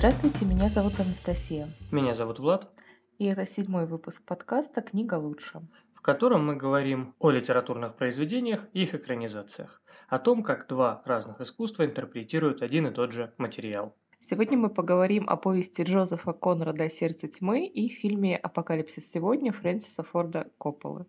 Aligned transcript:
Здравствуйте, 0.00 0.46
меня 0.46 0.70
зовут 0.70 0.98
Анастасия. 0.98 1.68
Меня 1.92 2.14
зовут 2.14 2.38
Влад, 2.38 2.70
И 3.18 3.26
это 3.26 3.44
седьмой 3.44 3.84
выпуск 3.84 4.22
подкаста 4.24 4.80
«Книга 4.80 5.16
лучше». 5.16 5.60
в 5.92 6.00
котором 6.00 6.46
мы 6.46 6.56
говорим 6.56 7.14
о 7.18 7.30
литературных 7.30 7.96
произведениях 7.96 8.66
и 8.72 8.84
их 8.84 8.94
экранизациях, 8.94 9.82
о 10.08 10.18
том, 10.18 10.42
как 10.42 10.66
два 10.68 11.02
разных 11.04 11.42
искусства 11.42 11.84
интерпретируют 11.84 12.62
один 12.62 12.86
и 12.86 12.92
тот 12.92 13.12
же 13.12 13.34
материал. 13.36 13.94
Сегодня 14.20 14.56
мы 14.56 14.70
поговорим 14.70 15.28
о 15.28 15.36
повести 15.36 15.82
Джозефа 15.82 16.32
Конрада 16.32 16.88
«Сердце 16.88 17.28
тьмы» 17.28 17.66
и 17.66 17.90
фильме 17.90 18.38
«Апокалипсис 18.38 19.06
сегодня» 19.06 19.52
Фрэнсиса 19.52 20.02
Форда 20.02 20.46
Копполы. 20.56 21.04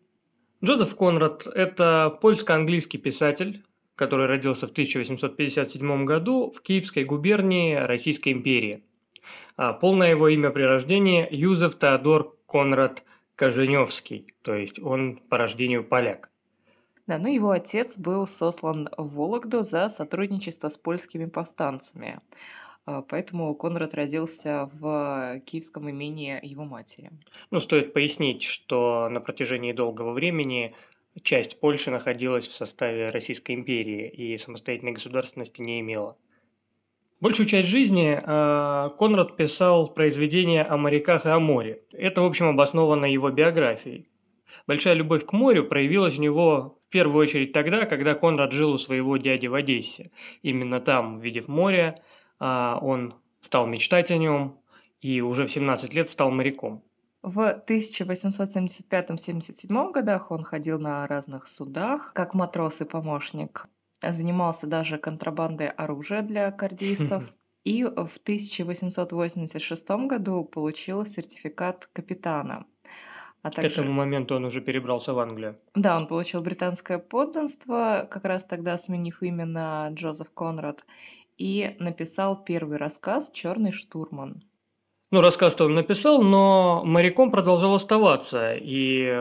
Джозеф 0.62 0.98
Конрад– 0.98 1.48
это 1.56 2.18
польско-английский 2.22 2.98
писатель, 2.98 3.64
который 3.96 4.28
родился 4.28 4.68
в 4.68 4.72
1857 4.72 6.06
году 6.06 6.52
в 6.52 6.62
Киевской 6.62 7.04
губернии 7.04 7.76
Российской 7.76 8.34
империи. 8.34 8.84
А 9.58 9.74
полное 9.74 10.10
его 10.12 10.28
имя 10.28 10.50
при 10.50 10.64
рождении– 10.64 11.28
Юзеф 11.32 11.78
Теодор 11.78 12.36
Конрад 12.48 13.04
Коженевский, 13.36 14.34
то 14.42 14.54
есть 14.56 14.80
он 14.80 15.18
по 15.30 15.38
рождению 15.38 15.84
поляк. 15.84 16.30
Да, 17.08 17.18
ну 17.18 17.28
его 17.28 17.52
отец 17.52 17.98
был 17.98 18.28
сослан 18.28 18.90
в 18.98 19.16
Вологду 19.16 19.64
за 19.64 19.90
сотрудничество 19.90 20.70
с 20.70 20.78
польскими 20.78 21.26
повстанцами. 21.26 22.20
А, 22.86 23.02
Поэтому 23.02 23.54
Конрад 23.56 23.94
родился 23.94 24.70
в 24.74 25.42
киевском 25.46 25.90
имении 25.90 26.40
его 26.42 26.64
матери. 26.64 27.12
Ну, 27.50 27.60
стоит 27.60 27.94
пояснить, 27.94 28.44
что 28.44 29.10
на 29.10 29.20
протяжении 29.20 29.74
долгого 29.74 30.14
времени 30.14 30.74
часть 31.24 31.60
Польши 31.60 31.92
находилась 31.92 32.48
в 32.48 32.54
составе 32.54 33.10
Российской 33.10 33.54
империи 33.54 34.08
и 34.10 34.38
самостоятельной 34.38 34.94
государственности 34.94 35.62
не 35.62 35.80
имела. 35.82 36.18
Большую 37.20 37.48
часть 37.48 37.68
жизни 37.68 38.20
э, 38.20 38.90
Конрад 38.98 39.38
писал 39.38 39.94
произведения 39.94 40.64
о 40.64 40.78
моряках 40.78 41.26
и 41.26 41.30
о 41.30 41.40
море. 41.40 41.84
Это, 41.92 42.22
в 42.22 42.26
общем, 42.26 42.48
обосновано 42.48 43.06
его 43.06 43.30
биографией. 43.30 44.10
Большая 44.66 44.96
любовь 44.96 45.26
к 45.26 45.34
морю 45.34 45.66
проявилась 45.66 46.18
у 46.18 46.22
него 46.22 46.80
в 46.84 46.90
первую 46.90 47.22
очередь 47.22 47.54
тогда, 47.54 47.86
когда 47.86 48.16
Конрад 48.16 48.52
жил 48.52 48.72
у 48.72 48.78
своего 48.78 49.18
дяди 49.18 49.48
в 49.48 49.54
Одессе. 49.54 50.12
Именно 50.42 50.82
там, 50.82 51.18
увидев 51.18 51.48
море, 51.48 51.96
а, 52.40 52.80
он 52.82 53.14
стал 53.42 53.68
мечтать 53.68 54.12
о 54.12 54.18
нем 54.18 54.60
и 55.02 55.22
уже 55.22 55.46
в 55.46 55.52
17 55.52 55.94
лет 55.94 56.10
стал 56.10 56.32
моряком. 56.32 56.84
В 57.24 57.64
1875-77 57.68 59.92
годах 59.92 60.32
он 60.32 60.44
ходил 60.44 60.80
на 60.80 61.06
разных 61.08 61.48
судах, 61.48 62.14
как 62.14 62.34
матрос 62.34 62.82
и 62.82 62.86
помощник. 62.86 63.68
Занимался 64.02 64.66
даже 64.66 64.98
контрабандой 64.98 65.70
оружия 65.70 66.24
для 66.24 66.52
кардистов. 66.52 67.24
И 67.64 67.84
в 67.84 68.18
1886 68.24 69.90
году 70.08 70.44
получил 70.44 71.06
сертификат 71.06 71.88
капитана. 71.94 72.66
А 73.44 73.52
К 73.52 73.60
этому 73.60 73.92
моменту 73.92 74.34
он 74.36 74.46
уже 74.46 74.62
перебрался 74.62 75.14
в 75.14 75.20
Англию. 75.20 75.60
Да, 75.76 75.96
он 75.98 76.08
получил 76.08 76.42
британское 76.42 76.98
подданство, 76.98 78.08
как 78.10 78.26
раз 78.26 78.46
тогда 78.46 78.80
сменив 78.80 79.22
имя 79.22 79.46
на 79.46 79.90
Джозеф 79.90 80.32
Конрад, 80.32 80.88
и 81.38 81.76
написал 81.80 82.44
первый 82.44 82.78
рассказ 82.78 83.30
«Черный 83.32 83.72
штурман». 83.72 84.42
Ну, 85.12 85.20
рассказ-то 85.20 85.66
он 85.66 85.74
написал, 85.74 86.22
но 86.24 86.84
моряком 86.86 87.32
продолжал 87.32 87.76
оставаться. 87.76 88.54
И 88.56 89.14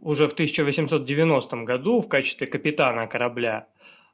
уже 0.00 0.28
в 0.28 0.32
1890 0.32 1.56
году 1.64 2.00
в 2.00 2.08
качестве 2.08 2.46
капитана 2.46 3.06
корабля 3.06 3.66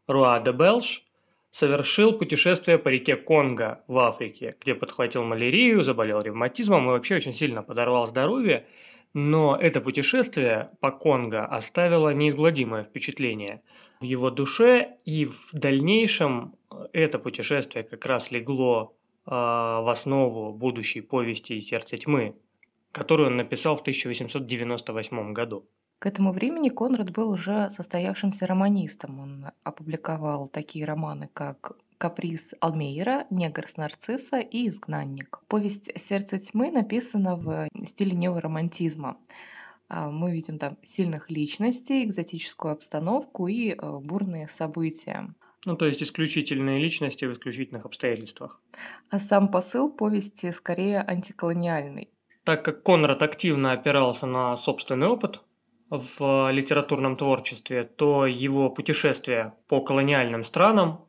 Руа 0.08 0.40
де 0.40 0.50
Белш 0.50 1.04
совершил 1.52 2.12
путешествие 2.12 2.76
по 2.76 2.88
реке 2.88 3.14
Конго 3.14 3.84
в 3.86 3.98
Африке, 3.98 4.56
где 4.60 4.74
подхватил 4.74 5.22
малярию, 5.22 5.84
заболел 5.84 6.20
ревматизмом 6.22 6.86
и 6.86 6.90
вообще 6.90 7.16
очень 7.16 7.32
сильно 7.32 7.62
подорвал 7.62 8.08
здоровье. 8.08 8.66
Но 9.14 9.56
это 9.56 9.80
путешествие 9.80 10.70
по 10.80 10.90
Конго 10.90 11.44
оставило 11.44 12.12
неизгладимое 12.12 12.82
впечатление 12.82 13.62
в 14.00 14.04
его 14.04 14.30
душе, 14.30 14.96
и 15.04 15.26
в 15.26 15.50
дальнейшем 15.52 16.56
это 16.92 17.20
путешествие 17.20 17.84
как 17.84 18.06
раз 18.06 18.32
легло 18.32 18.96
в 19.24 19.90
основу 19.90 20.52
будущей 20.52 21.00
повести 21.00 21.60
«Сердце 21.60 21.96
тьмы», 21.96 22.36
которую 22.90 23.28
он 23.28 23.36
написал 23.36 23.76
в 23.76 23.80
1898 23.80 25.32
году. 25.32 25.64
К 26.02 26.06
этому 26.06 26.32
времени 26.32 26.68
Конрад 26.68 27.12
был 27.12 27.30
уже 27.30 27.70
состоявшимся 27.70 28.48
романистом. 28.48 29.20
Он 29.20 29.46
опубликовал 29.62 30.48
такие 30.48 30.84
романы, 30.84 31.30
как 31.32 31.76
«Каприз 31.96 32.54
Алмейра», 32.58 33.28
«Негр 33.30 33.68
с 33.68 33.76
нарцисса» 33.76 34.40
и 34.40 34.66
«Изгнанник». 34.66 35.38
Повесть 35.46 35.92
«Сердце 36.00 36.38
тьмы» 36.40 36.72
написана 36.72 37.36
в 37.36 37.68
стиле 37.86 38.16
неоромантизма. 38.16 39.16
А, 39.88 40.10
Мы 40.10 40.32
видим 40.32 40.58
там 40.58 40.76
сильных 40.82 41.30
личностей, 41.30 42.02
экзотическую 42.02 42.72
обстановку 42.72 43.46
и 43.46 43.70
э, 43.70 43.98
бурные 44.00 44.48
события. 44.48 45.32
Ну, 45.64 45.76
то 45.76 45.86
есть 45.86 46.02
исключительные 46.02 46.80
личности 46.80 47.24
в 47.24 47.32
исключительных 47.32 47.84
обстоятельствах. 47.84 48.60
А 49.10 49.20
сам 49.20 49.48
посыл 49.48 49.90
повести 49.90 50.50
скорее 50.50 51.00
антиколониальный. 51.00 52.08
Так 52.44 52.64
как 52.64 52.82
Конрад 52.82 53.22
активно 53.22 53.72
опирался 53.72 54.26
на 54.26 54.56
собственный 54.56 55.06
опыт 55.06 55.42
в 55.90 56.50
литературном 56.50 57.16
творчестве, 57.16 57.84
то 57.84 58.26
его 58.26 58.70
путешествия 58.70 59.54
по 59.68 59.80
колониальным 59.80 60.42
странам, 60.42 61.06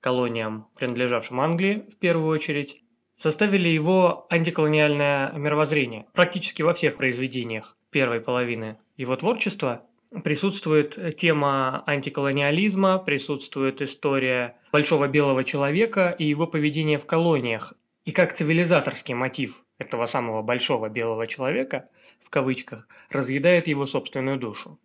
колониям, 0.00 0.68
принадлежавшим 0.76 1.40
Англии 1.40 1.86
в 1.90 1.98
первую 1.98 2.28
очередь, 2.28 2.82
составили 3.16 3.68
его 3.68 4.26
антиколониальное 4.28 5.32
мировоззрение. 5.32 6.06
Практически 6.12 6.60
во 6.62 6.74
всех 6.74 6.96
произведениях 6.96 7.78
первой 7.90 8.20
половины 8.20 8.78
его 8.96 9.16
творчества 9.16 9.86
присутствует 10.22 11.16
тема 11.16 11.82
антиколониализма, 11.86 12.98
присутствует 12.98 13.82
история 13.82 14.56
большого 14.72 15.08
белого 15.08 15.44
человека 15.44 16.14
и 16.18 16.24
его 16.24 16.46
поведение 16.46 16.98
в 16.98 17.06
колониях. 17.06 17.74
И 18.04 18.12
как 18.12 18.34
цивилизаторский 18.34 19.14
мотив 19.14 19.64
этого 19.78 20.06
самого 20.06 20.42
большого 20.42 20.88
белого 20.88 21.26
человека, 21.26 21.88
в 22.22 22.30
кавычках, 22.30 22.88
разъедает 23.10 23.66
его 23.66 23.86
собственную 23.86 24.38
душу. 24.38 24.78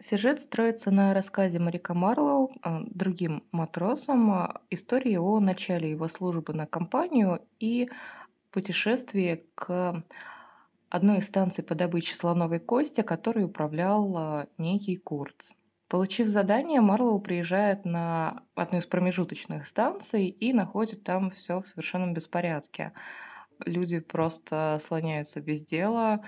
Сюжет 0.00 0.40
строится 0.40 0.92
на 0.92 1.12
рассказе 1.12 1.58
моряка 1.58 1.92
Марлоу 1.92 2.52
а, 2.62 2.82
другим 2.86 3.42
матросам 3.50 4.30
а, 4.30 4.60
истории 4.70 5.16
о 5.16 5.40
начале 5.40 5.90
его 5.90 6.06
службы 6.06 6.54
на 6.54 6.66
компанию 6.66 7.42
и 7.58 7.88
путешествии 8.52 9.44
к 9.56 10.04
одной 10.90 11.18
из 11.18 11.26
станций 11.26 11.64
по 11.64 11.74
добыче 11.74 12.14
слоновой 12.14 12.60
кости, 12.60 13.02
которой 13.02 13.44
управлял 13.44 14.16
а, 14.16 14.46
некий 14.58 14.96
Курц. 14.96 15.52
Получив 15.88 16.28
задание, 16.28 16.80
Марлоу 16.80 17.18
приезжает 17.20 17.84
на 17.84 18.42
одну 18.54 18.78
из 18.78 18.86
промежуточных 18.86 19.66
станций 19.66 20.26
и 20.26 20.52
находит 20.52 21.02
там 21.02 21.30
все 21.30 21.60
в 21.60 21.66
совершенном 21.66 22.12
беспорядке. 22.12 22.92
Люди 23.64 23.98
просто 23.98 24.78
слоняются 24.80 25.40
без 25.40 25.64
дела, 25.64 26.20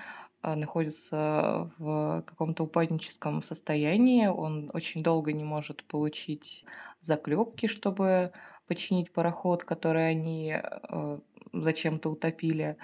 а, 0.43 0.56
находится 0.56 1.71
в 1.78 2.22
каком-то 2.27 2.65
упадническом 2.65 3.42
состоянии. 3.42 4.27
Он 4.27 4.71
очень 4.72 5.03
долго 5.03 5.32
не 5.32 5.44
может 5.44 5.84
получить 5.84 6.65
заклепки, 7.00 7.66
чтобы 7.66 8.32
починить 8.66 9.12
пароход, 9.12 9.65
который 9.65 10.10
они 10.10 10.54
э, 10.56 11.19
зачем-то 11.53 12.10
утопили 12.10 12.77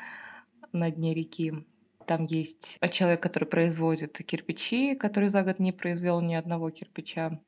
на 0.72 0.90
дне 0.90 1.14
реки. 1.14 1.66
Там 2.06 2.24
есть 2.24 2.78
человек, 2.92 3.20
который 3.20 3.46
производит 3.46 4.18
кирпичи, 4.18 4.94
который 4.94 5.28
за 5.28 5.42
год 5.42 5.58
не 5.58 5.72
произвел 5.72 6.20
ни 6.20 6.34
одного 6.34 6.70
кирпича. 6.70 7.40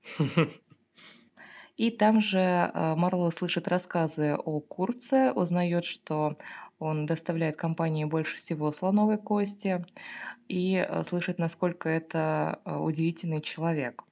И 1.77 1.93
там 1.93 2.21
же 2.21 2.41
э, 2.41 2.95
Марлоу 2.97 3.31
слышит 3.31 3.69
рассказы 3.69 4.35
о 4.35 4.59
Курце, 4.59 5.31
узнает, 5.31 5.85
что 5.85 6.37
он 6.81 7.07
доставляет 7.07 7.55
компании 7.55 8.05
больше 8.05 8.37
всего 8.37 8.73
слоновой 8.73 9.17
кости 9.17 9.87
и 10.49 10.75
э, 10.75 11.05
слышит, 11.05 11.39
насколько 11.39 11.89
это 11.89 12.61
удивительный 12.65 13.41
человек. 13.41 14.03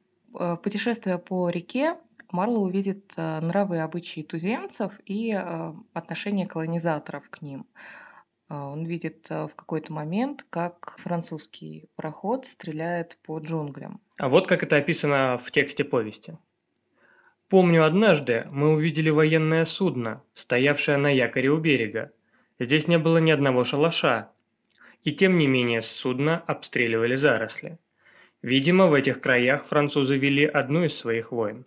Путешествуя 0.62 1.18
по 1.18 1.48
реке, 1.48 1.96
Марлоу 2.30 2.66
увидит 2.66 3.16
нравы 3.16 3.76
и 3.76 3.80
обычаи 3.80 4.20
туземцев 4.20 5.00
и 5.04 5.32
отношение 5.92 6.46
колонизаторов 6.46 7.28
к 7.30 7.40
ним. 7.42 7.66
Э, 8.48 8.54
Он 8.54 8.84
видит 8.84 9.26
э, 9.30 9.46
в 9.46 9.54
какой-то 9.54 9.92
момент, 9.92 10.44
как 10.50 10.96
французский 10.98 11.88
пароход 11.96 12.46
стреляет 12.46 13.18
по 13.24 13.38
джунглям. 13.38 14.00
А 14.18 14.28
вот 14.28 14.46
как 14.46 14.62
это 14.62 14.76
описано 14.76 15.38
в 15.38 15.50
тексте 15.50 15.84
повести. 15.84 16.38
Помню, 17.48 17.84
однажды 17.84 18.46
мы 18.50 18.74
увидели 18.74 19.10
военное 19.10 19.64
судно, 19.64 20.22
стоявшее 20.34 20.96
на 20.96 21.08
якоре 21.08 21.50
у 21.50 21.58
берега. 21.58 22.10
Здесь 22.58 22.88
не 22.88 22.98
было 22.98 23.18
ни 23.18 23.30
одного 23.30 23.64
шалаша. 23.64 24.30
И 25.04 25.12
тем 25.12 25.38
не 25.38 25.46
менее 25.46 25.82
с 25.82 25.86
судна 25.86 26.42
обстреливали 26.46 27.14
заросли. 27.14 27.78
Видимо, 28.42 28.88
в 28.88 28.94
этих 28.94 29.20
краях 29.20 29.64
французы 29.64 30.16
вели 30.16 30.44
одну 30.44 30.84
из 30.84 30.96
своих 30.96 31.30
войн. 31.30 31.64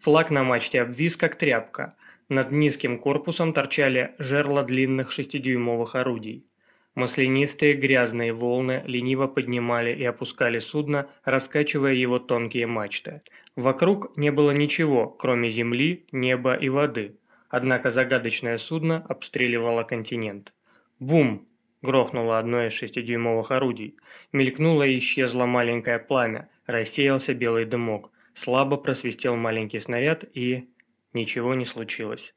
Флаг 0.00 0.30
на 0.30 0.42
мачте 0.42 0.82
обвис, 0.82 1.16
как 1.16 1.36
тряпка. 1.36 1.94
Над 2.30 2.52
низким 2.52 2.96
корпусом 2.96 3.52
торчали 3.52 4.14
жерла 4.20 4.62
длинных 4.62 5.10
шестидюймовых 5.10 5.96
орудий. 5.96 6.46
Маслянистые 6.94 7.74
грязные 7.74 8.32
волны 8.32 8.84
лениво 8.86 9.26
поднимали 9.26 9.92
и 9.92 10.04
опускали 10.04 10.60
судно, 10.60 11.08
раскачивая 11.24 11.92
его 11.94 12.20
тонкие 12.20 12.68
мачты. 12.68 13.22
Вокруг 13.56 14.16
не 14.16 14.30
было 14.30 14.52
ничего, 14.52 15.08
кроме 15.08 15.50
земли, 15.50 16.06
неба 16.12 16.54
и 16.54 16.68
воды. 16.68 17.16
Однако 17.48 17.90
загадочное 17.90 18.58
судно 18.58 19.04
обстреливало 19.08 19.82
континент. 19.82 20.52
Бум! 21.00 21.48
Грохнуло 21.82 22.38
одно 22.38 22.64
из 22.64 22.74
шестидюймовых 22.74 23.50
орудий. 23.50 23.96
Мелькнуло 24.30 24.84
и 24.84 24.98
исчезло 24.98 25.46
маленькое 25.46 25.98
пламя. 25.98 26.48
Рассеялся 26.66 27.34
белый 27.34 27.64
дымок. 27.64 28.12
Слабо 28.34 28.76
просвистел 28.76 29.34
маленький 29.34 29.80
снаряд 29.80 30.24
и... 30.32 30.68
Ничего 31.12 31.54
не 31.54 31.64
случилось. 31.64 32.34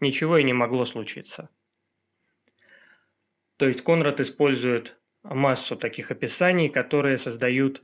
Ничего 0.00 0.38
и 0.38 0.44
не 0.44 0.52
могло 0.52 0.84
случиться. 0.84 1.50
То 3.56 3.66
есть 3.66 3.82
Конрад 3.82 4.20
использует 4.20 4.98
массу 5.22 5.76
таких 5.76 6.10
описаний, 6.10 6.68
которые 6.68 7.18
создают 7.18 7.78
э, 7.80 7.82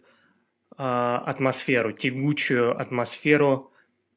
атмосферу, 0.76 1.92
тягучую 1.92 2.78
атмосферу 2.78 3.72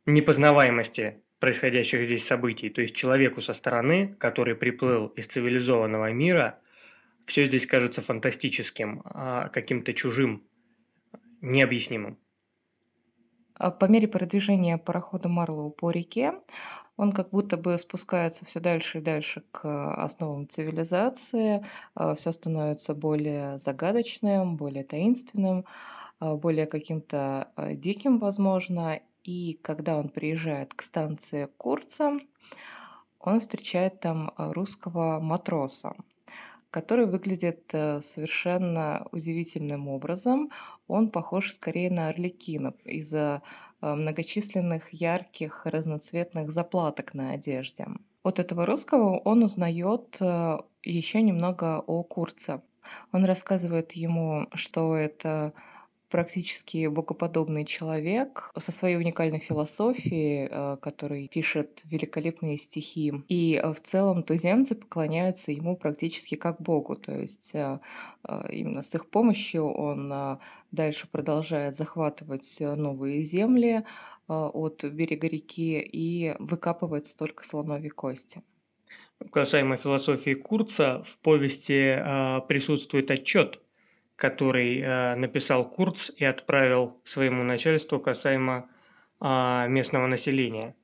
непознаваемости 0.05 1.21
происходящих 1.39 2.05
здесь 2.05 2.25
событий. 2.25 2.69
То 2.69 2.81
есть 2.81 2.95
человеку 2.95 3.41
со 3.41 3.53
стороны, 3.53 4.15
который 4.17 4.55
приплыл 4.55 5.07
из 5.07 5.27
цивилизованного 5.27 6.11
мира, 6.11 6.59
все 7.25 7.45
здесь 7.45 7.67
кажется 7.67 8.01
фантастическим, 8.01 9.01
а 9.05 9.49
каким-то 9.49 9.93
чужим, 9.93 10.47
необъяснимым. 11.41 12.17
А 13.63 13.71
по 13.71 13.85
мере 13.85 14.09
продвижения 14.09 14.77
парохода 14.77 15.29
Марлоу 15.29 15.71
по 15.71 15.89
реке, 15.89 16.33
он 16.97 17.13
как 17.13 17.29
будто 17.29 17.55
бы 17.55 17.77
спускается 17.77 18.43
все 18.43 18.59
дальше 18.59 18.97
и 18.97 19.01
дальше 19.01 19.45
к 19.51 19.93
основам 19.93 20.49
цивилизации, 20.49 21.65
а, 21.95 22.13
все 22.15 22.33
становится 22.33 22.93
более 22.93 23.57
загадочным, 23.59 24.57
более 24.57 24.83
таинственным, 24.83 25.63
а, 26.19 26.35
более 26.35 26.65
каким-то 26.65 27.53
диким, 27.75 28.19
возможно. 28.19 28.99
И 29.23 29.57
когда 29.61 29.95
он 29.95 30.09
приезжает 30.09 30.73
к 30.73 30.81
станции 30.81 31.47
Курца, 31.55 32.19
он 33.21 33.39
встречает 33.39 34.01
там 34.01 34.33
русского 34.35 35.21
матроса, 35.21 35.95
который 36.73 37.05
выглядит 37.05 37.69
э, 37.73 38.01
совершенно 38.01 39.07
удивительным 39.11 39.87
образом. 39.87 40.49
Он 40.87 41.11
похож 41.11 41.51
скорее 41.51 41.91
на 41.91 42.07
Орликина 42.07 42.73
из-за 42.83 43.43
э, 43.81 43.93
многочисленных 43.93 44.91
ярких 44.91 45.67
разноцветных 45.67 46.51
заплаток 46.51 47.13
на 47.13 47.33
одежде. 47.33 47.85
От 48.23 48.39
этого 48.39 48.65
русского 48.65 49.19
он 49.19 49.43
узнает 49.43 50.17
э, 50.19 50.57
еще 50.81 51.21
немного 51.21 51.79
о 51.85 52.01
Курце. 52.01 52.61
Он 53.11 53.23
рассказывает 53.25 53.91
ему, 53.91 54.47
что 54.55 54.95
это 54.95 55.53
практически 56.13 56.85
богоподобный 56.85 57.65
человек 57.65 58.51
со 58.55 58.71
своей 58.71 58.97
уникальной 58.97 59.39
философией, 59.39 60.47
э, 60.47 60.77
который 60.79 61.27
пишет 61.27 61.81
великолепные 61.85 62.57
стихи. 62.57 63.11
И 63.29 63.55
э, 63.55 63.73
в 63.73 63.81
целом 63.81 64.21
туземцы 64.21 64.75
поклоняются 64.75 65.51
ему 65.51 65.75
практически 65.75 66.35
как 66.35 66.61
богу. 66.61 66.95
То 66.95 67.13
есть 67.17 67.55
э, 67.55 67.79
именно 68.51 68.83
с 68.83 68.93
их 68.93 69.09
помощью 69.09 69.65
он 69.65 70.37
дальше 70.71 71.07
продолжает 71.11 71.75
захватывать 71.75 72.57
новые 72.59 73.23
земли 73.23 73.83
от 74.27 74.83
берега 74.83 75.27
реки 75.27 75.79
и 75.79 76.35
выкапывает 76.37 77.07
столько 77.07 77.43
слоновой 77.43 77.89
кости. 77.89 78.43
Касаемо 79.31 79.77
философии 79.77 80.35
Курца, 80.35 81.01
в 81.03 81.17
повести 81.17 81.97
присутствует 82.47 83.09
отчет 83.09 83.63
который 84.15 84.79
э, 84.79 85.15
написал 85.15 85.69
Курц 85.69 86.09
и 86.15 86.25
отправил 86.25 87.01
своему 87.03 87.43
начальству 87.43 87.99
касаемо 87.99 88.69
э, 89.21 89.65
местного 89.67 90.07
населения. 90.07 90.75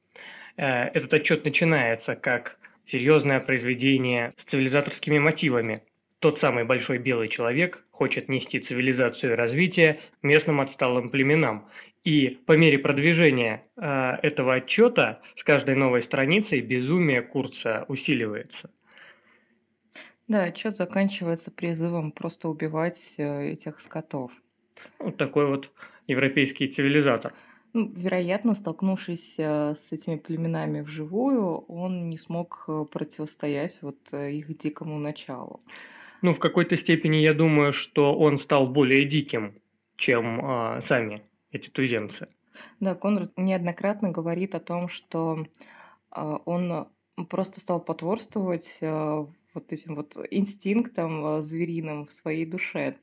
Э, 0.58 0.86
этот 0.94 1.14
отчет 1.14 1.46
начинается 1.46 2.16
как 2.16 2.58
серьезное 2.86 3.40
произведение 3.40 4.34
с 4.38 4.44
цивилизаторскими 4.44 5.20
мотивами. 5.20 5.84
Тот 6.20 6.40
самый 6.40 6.66
большой 6.66 6.98
белый 6.98 7.30
человек 7.30 7.86
хочет 7.92 8.28
нести 8.28 8.60
цивилизацию 8.60 9.34
и 9.34 9.36
развитие 9.36 10.00
местным 10.22 10.60
отсталым 10.60 11.10
племенам. 11.10 11.70
И 12.04 12.40
по 12.46 12.58
мере 12.58 12.80
продвижения 12.80 13.64
э, 13.78 14.18
этого 14.22 14.56
отчета 14.56 15.22
с 15.36 15.44
каждой 15.44 15.76
новой 15.76 16.02
страницей 16.02 16.62
безумие 16.62 17.22
Курца 17.22 17.86
усиливается. 17.88 18.70
Да, 20.30 20.44
отчет 20.44 20.76
заканчивается 20.76 21.50
призывом 21.50 22.12
просто 22.12 22.50
убивать 22.50 23.16
э, 23.18 23.50
этих 23.50 23.80
скотов. 23.80 24.32
Вот 25.00 25.18
такой 25.18 25.48
вот 25.48 25.72
европейский 26.06 26.68
цивилизатор. 26.68 27.34
Ну, 27.74 27.92
вероятно, 27.96 28.54
столкнувшись 28.54 29.40
э, 29.40 29.74
с 29.76 29.92
этими 29.92 30.18
племенами 30.18 30.82
вживую, 30.82 31.66
он 31.68 32.10
не 32.10 32.20
смог 32.20 32.66
э, 32.68 32.86
противостоять 32.92 33.80
вот 33.82 34.14
их 34.14 34.56
дикому 34.56 35.00
началу. 35.00 35.62
Ну, 36.22 36.34
в 36.36 36.40
какой-то 36.40 36.78
степени 36.78 37.18
я 37.18 37.34
думаю, 37.34 37.74
что 37.74 38.16
он 38.16 38.38
стал 38.38 38.68
более 38.68 39.06
диким, 39.06 39.56
чем 39.96 40.42
а, 40.44 40.82
сами 40.82 41.24
эти 41.52 41.70
туземцы. 41.70 42.28
Да, 42.80 42.94
Конрад 42.94 43.32
неоднократно 43.36 44.12
говорит 44.12 44.54
о 44.54 44.60
том, 44.60 44.90
что 44.90 45.48
а, 46.12 46.36
он 46.46 46.88
просто 47.30 47.62
стал 47.62 47.80
потворствовать 47.80 48.80
вот 49.54 49.74
этим 49.74 49.96
вот 49.96 50.18
инстинктом 50.32 51.26
э, 51.26 51.42
звериным 51.42 52.06
в 52.06 52.12
своей 52.12 52.46
душе. 52.46 52.98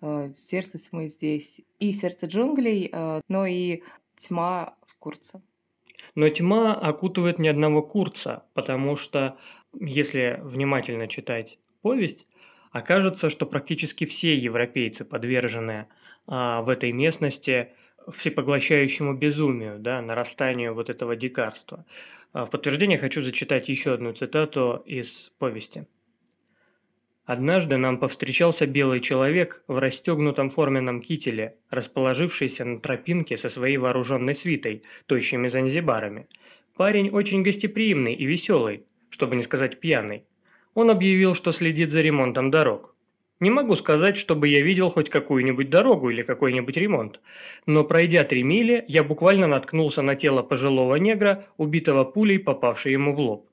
Э, 0.00 0.32
сердце 0.34 0.78
тьмы 0.78 1.08
здесь 1.08 1.60
и 1.78 1.92
сердце 1.92 2.26
джунглей, 2.26 2.90
э, 2.92 3.20
но 3.28 3.46
и 3.46 3.82
тьма 4.16 4.76
в 4.86 4.96
Курце. 4.98 5.40
Но 6.14 6.28
тьма 6.28 6.74
окутывает 6.74 7.38
ни 7.38 7.48
одного 7.48 7.82
Курца, 7.82 8.44
потому 8.54 8.96
что, 8.96 9.38
если 9.78 10.40
внимательно 10.42 11.08
читать 11.08 11.58
повесть, 11.80 12.26
окажется, 12.70 13.30
что 13.30 13.46
практически 13.46 14.04
все 14.04 14.36
европейцы 14.36 15.04
подвержены 15.04 15.86
а, 16.26 16.62
в 16.62 16.68
этой 16.68 16.92
местности 16.92 17.72
всепоглощающему 18.10 19.14
безумию, 19.14 19.78
да, 19.78 20.02
нарастанию 20.02 20.74
вот 20.74 20.90
этого 20.90 21.14
дикарства. 21.14 21.84
А 22.32 22.46
в 22.46 22.50
подтверждение 22.50 22.98
хочу 22.98 23.22
зачитать 23.22 23.68
еще 23.68 23.92
одну 23.94 24.12
цитату 24.12 24.82
из 24.86 25.32
повести. 25.38 25.86
Однажды 27.24 27.76
нам 27.76 27.98
повстречался 27.98 28.66
белый 28.66 29.00
человек 29.00 29.62
в 29.68 29.78
расстегнутом 29.78 30.50
форменном 30.50 31.00
кителе, 31.00 31.56
расположившийся 31.70 32.64
на 32.64 32.80
тропинке 32.80 33.36
со 33.36 33.48
своей 33.48 33.76
вооруженной 33.76 34.34
свитой, 34.34 34.82
тощими 35.06 35.46
занзибарами. 35.46 36.26
Парень 36.76 37.10
очень 37.10 37.42
гостеприимный 37.42 38.14
и 38.14 38.24
веселый, 38.24 38.86
чтобы 39.08 39.36
не 39.36 39.42
сказать 39.42 39.78
пьяный. 39.78 40.24
Он 40.74 40.90
объявил, 40.90 41.34
что 41.36 41.52
следит 41.52 41.92
за 41.92 42.00
ремонтом 42.00 42.50
дорог. 42.50 42.96
Не 43.38 43.50
могу 43.50 43.76
сказать, 43.76 44.16
чтобы 44.16 44.48
я 44.48 44.62
видел 44.62 44.88
хоть 44.88 45.10
какую-нибудь 45.10 45.70
дорогу 45.70 46.10
или 46.10 46.22
какой-нибудь 46.22 46.76
ремонт, 46.76 47.20
но 47.66 47.84
пройдя 47.84 48.24
три 48.24 48.42
мили, 48.42 48.84
я 48.88 49.04
буквально 49.04 49.46
наткнулся 49.46 50.02
на 50.02 50.16
тело 50.16 50.42
пожилого 50.42 50.96
негра, 50.96 51.46
убитого 51.56 52.04
пулей, 52.04 52.38
попавшей 52.38 52.92
ему 52.92 53.14
в 53.14 53.20
лоб. 53.20 53.48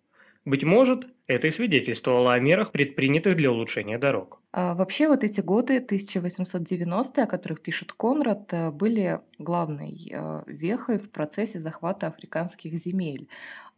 Быть 0.46 0.64
может, 0.64 1.08
это 1.30 1.48
и 1.48 1.52
свидетельствовало 1.52 2.34
о 2.34 2.40
мерах, 2.40 2.72
предпринятых 2.72 3.36
для 3.36 3.52
улучшения 3.52 4.00
дорог. 4.00 4.42
А 4.52 4.74
вообще 4.74 5.08
вот 5.08 5.24
эти 5.24 5.42
годы, 5.42 5.78
1890-е, 5.78 7.24
о 7.24 7.28
которых 7.28 7.62
пишет 7.62 7.94
Конрад, 7.94 8.52
э, 8.52 8.72
были 8.72 9.20
главной 9.38 10.12
э, 10.12 10.44
вехой 10.48 10.98
в 10.98 11.12
процессе 11.12 11.60
захвата 11.60 12.08
африканских 12.08 12.74
земель. 12.74 13.28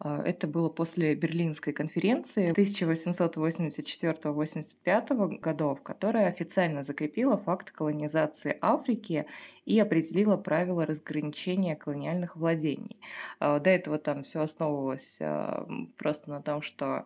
Э, 0.04 0.22
это 0.26 0.48
было 0.48 0.70
после 0.70 1.16
Берлинской 1.16 1.74
конференции 1.74 2.54
1884-85 2.54 5.40
годов, 5.40 5.82
которая 5.82 6.28
официально 6.28 6.84
закрепила 6.84 7.38
факт 7.38 7.72
колонизации 7.72 8.56
Африки 8.62 9.26
и 9.66 9.80
определила 9.80 10.38
правила 10.38 10.86
разграничения 10.86 11.76
колониальных 11.76 12.36
владений. 12.36 13.00
До 13.40 13.70
этого 13.70 13.98
там 14.00 14.24
все 14.24 14.42
основывалось 14.42 15.20
просто 15.98 16.32
на 16.32 16.42
том, 16.42 16.64
что 16.64 16.86
а, 16.86 17.06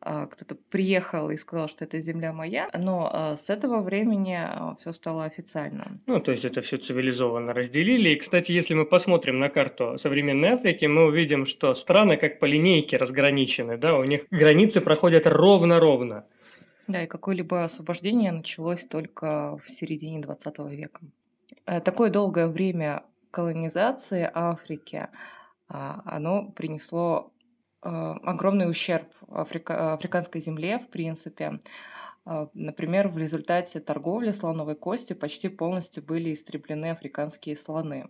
кто-то 0.00 0.54
приехал 0.70 1.30
и 1.30 1.36
сказал, 1.36 1.68
что 1.68 1.84
это 1.84 1.98
земля 2.00 2.32
моя, 2.32 2.68
но 2.78 3.10
а, 3.12 3.36
с 3.36 3.50
этого 3.50 3.80
времени 3.80 4.36
а, 4.38 4.76
все 4.78 4.92
стало 4.92 5.24
официально. 5.24 5.98
Ну, 6.06 6.20
то 6.20 6.30
есть 6.30 6.44
это 6.44 6.60
все 6.60 6.76
цивилизованно 6.76 7.52
разделили. 7.52 8.10
И, 8.10 8.16
кстати, 8.16 8.52
если 8.52 8.74
мы 8.74 8.84
посмотрим 8.84 9.38
на 9.40 9.48
карту 9.48 9.96
современной 9.98 10.50
Африки, 10.50 10.84
мы 10.84 11.06
увидим, 11.06 11.46
что 11.46 11.74
страны 11.74 12.16
как 12.18 12.38
по 12.38 12.44
линейке 12.44 12.98
разграничены, 12.98 13.78
да, 13.78 13.96
у 13.98 14.04
них 14.04 14.26
границы 14.30 14.80
проходят 14.80 15.26
ровно-ровно. 15.26 16.26
Да, 16.86 17.02
и 17.02 17.06
какое-либо 17.08 17.64
освобождение 17.64 18.30
началось 18.30 18.86
только 18.86 19.58
в 19.64 19.68
середине 19.68 20.20
20 20.20 20.58
века. 20.70 21.00
Э, 21.64 21.80
такое 21.80 22.10
долгое 22.10 22.46
время 22.46 23.02
колонизации 23.32 24.30
Африки, 24.32 25.08
оно 25.68 26.48
принесло 26.52 27.32
огромный 27.86 28.68
ущерб 28.68 29.06
африка 29.28 29.92
африканской 29.94 30.40
земле, 30.40 30.78
в 30.78 30.88
принципе. 30.88 31.60
Например, 32.54 33.08
в 33.08 33.18
результате 33.18 33.78
торговли 33.78 34.32
слоновой 34.32 34.74
костью 34.74 35.16
почти 35.16 35.48
полностью 35.48 36.02
были 36.02 36.32
истреблены 36.32 36.90
африканские 36.90 37.56
слоны. 37.56 38.08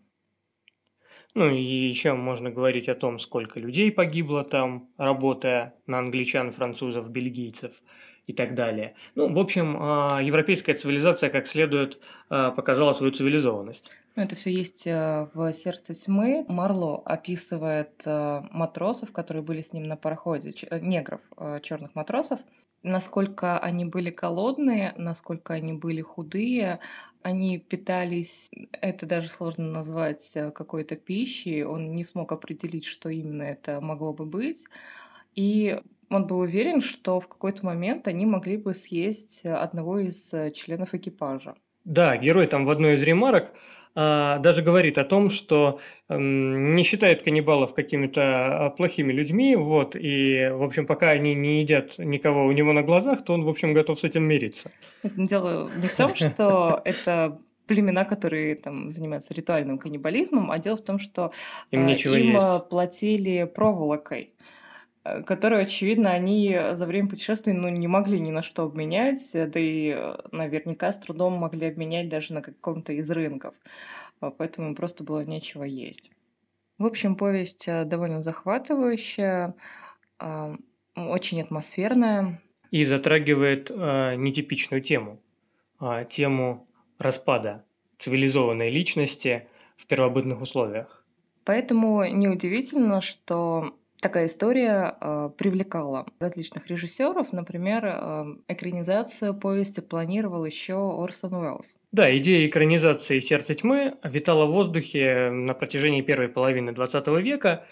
Ну 1.34 1.50
и 1.50 1.60
еще 1.60 2.14
можно 2.14 2.50
говорить 2.50 2.88
о 2.88 2.94
том, 2.94 3.18
сколько 3.18 3.60
людей 3.60 3.92
погибло 3.92 4.42
там, 4.42 4.88
работая 4.96 5.74
на 5.86 5.98
англичан, 5.98 6.50
французов, 6.50 7.10
бельгийцев 7.10 7.82
и 8.26 8.32
так 8.32 8.54
далее. 8.54 8.94
Ну, 9.14 9.30
в 9.30 9.38
общем, 9.38 9.74
европейская 10.24 10.72
цивилизация 10.74 11.28
как 11.28 11.46
следует 11.46 12.00
показала 12.30 12.92
свою 12.92 13.12
цивилизованность. 13.12 13.90
Ну, 14.16 14.22
это 14.22 14.34
все 14.34 14.50
есть 14.50 14.86
э, 14.86 15.28
в 15.34 15.52
«Сердце 15.52 15.92
тьмы». 15.92 16.46
Марло 16.48 17.02
описывает 17.04 18.02
э, 18.06 18.42
матросов, 18.50 19.12
которые 19.12 19.42
были 19.42 19.60
с 19.60 19.74
ним 19.74 19.84
на 19.84 19.96
пароходе, 19.96 20.54
э, 20.70 20.80
негров, 20.80 21.20
черных 21.60 21.94
матросов, 21.94 22.40
насколько 22.82 23.58
они 23.58 23.84
были 23.84 24.08
голодные, 24.08 24.94
насколько 24.96 25.52
они 25.52 25.74
были 25.74 26.00
худые, 26.00 26.80
они 27.20 27.58
питались, 27.58 28.48
это 28.72 29.04
даже 29.04 29.28
сложно 29.28 29.70
назвать 29.70 30.32
какой-то 30.54 30.96
пищей, 30.96 31.64
он 31.64 31.94
не 31.94 32.02
смог 32.02 32.32
определить, 32.32 32.86
что 32.86 33.10
именно 33.10 33.42
это 33.42 33.82
могло 33.82 34.14
бы 34.14 34.24
быть. 34.24 34.64
И 35.34 35.78
он 36.08 36.26
был 36.26 36.38
уверен, 36.38 36.80
что 36.80 37.20
в 37.20 37.28
какой-то 37.28 37.66
момент 37.66 38.08
они 38.08 38.24
могли 38.24 38.56
бы 38.56 38.72
съесть 38.72 39.44
одного 39.44 39.98
из 39.98 40.32
членов 40.54 40.94
экипажа. 40.94 41.56
Да, 41.84 42.16
герой 42.16 42.46
там 42.46 42.64
в 42.64 42.70
одной 42.70 42.94
из 42.94 43.02
ремарок 43.02 43.52
даже 43.96 44.60
говорит 44.62 44.98
о 44.98 45.04
том, 45.04 45.30
что 45.30 45.80
не 46.10 46.82
считает 46.82 47.22
каннибалов 47.22 47.72
какими-то 47.72 48.66
а, 48.66 48.70
плохими 48.70 49.10
людьми, 49.10 49.56
вот, 49.56 49.96
и, 49.96 50.50
в 50.52 50.62
общем, 50.62 50.86
пока 50.86 51.10
они 51.10 51.34
не 51.34 51.62
едят 51.62 51.98
никого 51.98 52.44
у 52.44 52.52
него 52.52 52.74
на 52.74 52.82
глазах, 52.82 53.24
то 53.24 53.32
он, 53.32 53.44
в 53.44 53.48
общем, 53.48 53.72
готов 53.72 53.98
с 53.98 54.04
этим 54.04 54.24
мириться. 54.24 54.70
Дело 55.02 55.70
не 55.80 55.88
в 55.88 55.96
том, 55.96 56.14
что 56.14 56.82
это 56.84 57.38
племена, 57.66 58.04
которые 58.04 58.54
там 58.54 58.90
занимаются 58.90 59.34
ритуальным 59.34 59.78
каннибализмом, 59.78 60.50
а 60.50 60.58
дело 60.58 60.76
в 60.76 60.84
том, 60.84 60.98
что 60.98 61.32
им, 61.70 61.88
э, 61.88 61.94
им 61.94 62.36
э, 62.36 62.60
платили 62.60 63.44
проволокой. 63.44 64.30
Э, 65.06 65.22
которые, 65.22 65.62
очевидно, 65.62 66.10
они 66.10 66.58
за 66.72 66.86
время 66.86 67.08
путешествий 67.08 67.52
ну, 67.52 67.68
не 67.68 67.86
могли 67.88 68.20
ни 68.20 68.30
на 68.30 68.42
что 68.42 68.64
обменять, 68.64 69.30
да 69.32 69.60
и 69.60 69.94
э, 69.96 70.16
наверняка 70.32 70.92
с 70.92 70.98
трудом 70.98 71.34
могли 71.34 71.68
обменять 71.68 72.08
даже 72.08 72.34
на 72.34 72.42
каком-то 72.42 72.92
из 72.92 73.10
рынков. 73.10 73.54
Поэтому 74.20 74.74
просто 74.74 75.04
было 75.04 75.24
нечего 75.24 75.64
есть. 75.64 76.10
В 76.78 76.86
общем, 76.86 77.16
повесть 77.16 77.68
э, 77.68 77.84
довольно 77.84 78.20
захватывающая, 78.20 79.54
очень 80.96 81.42
атмосферная. 81.42 82.42
И 82.70 82.84
затрагивает 82.84 83.70
э, 83.70 84.16
нетипичную 84.16 84.82
тему, 84.82 85.20
э, 85.80 86.06
тему 86.10 86.66
распада 86.98 87.64
цивилизованной 87.98 88.70
личности 88.70 89.46
в 89.76 89.86
первобытных 89.86 90.40
условиях. 90.40 91.04
Поэтому 91.44 92.04
неудивительно, 92.06 93.00
что 93.00 93.76
такая 94.00 94.26
история 94.26 94.96
э, 95.00 95.30
привлекала 95.36 96.06
различных 96.18 96.66
режиссеров. 96.68 97.32
Например, 97.32 97.84
э, 97.84 98.24
экранизацию 98.48 99.34
повести 99.34 99.80
планировал 99.80 100.44
еще 100.44 100.74
Орсон 100.74 101.34
Уэллс. 101.34 101.76
Да, 101.92 102.16
идея 102.18 102.46
экранизации 102.46 103.18
«Сердце 103.20 103.54
тьмы» 103.54 103.96
витала 104.04 104.46
в 104.46 104.52
воздухе 104.52 105.30
на 105.30 105.54
протяжении 105.54 106.02
первой 106.02 106.28
половины 106.28 106.70
XX 106.70 107.20
века, 107.20 107.64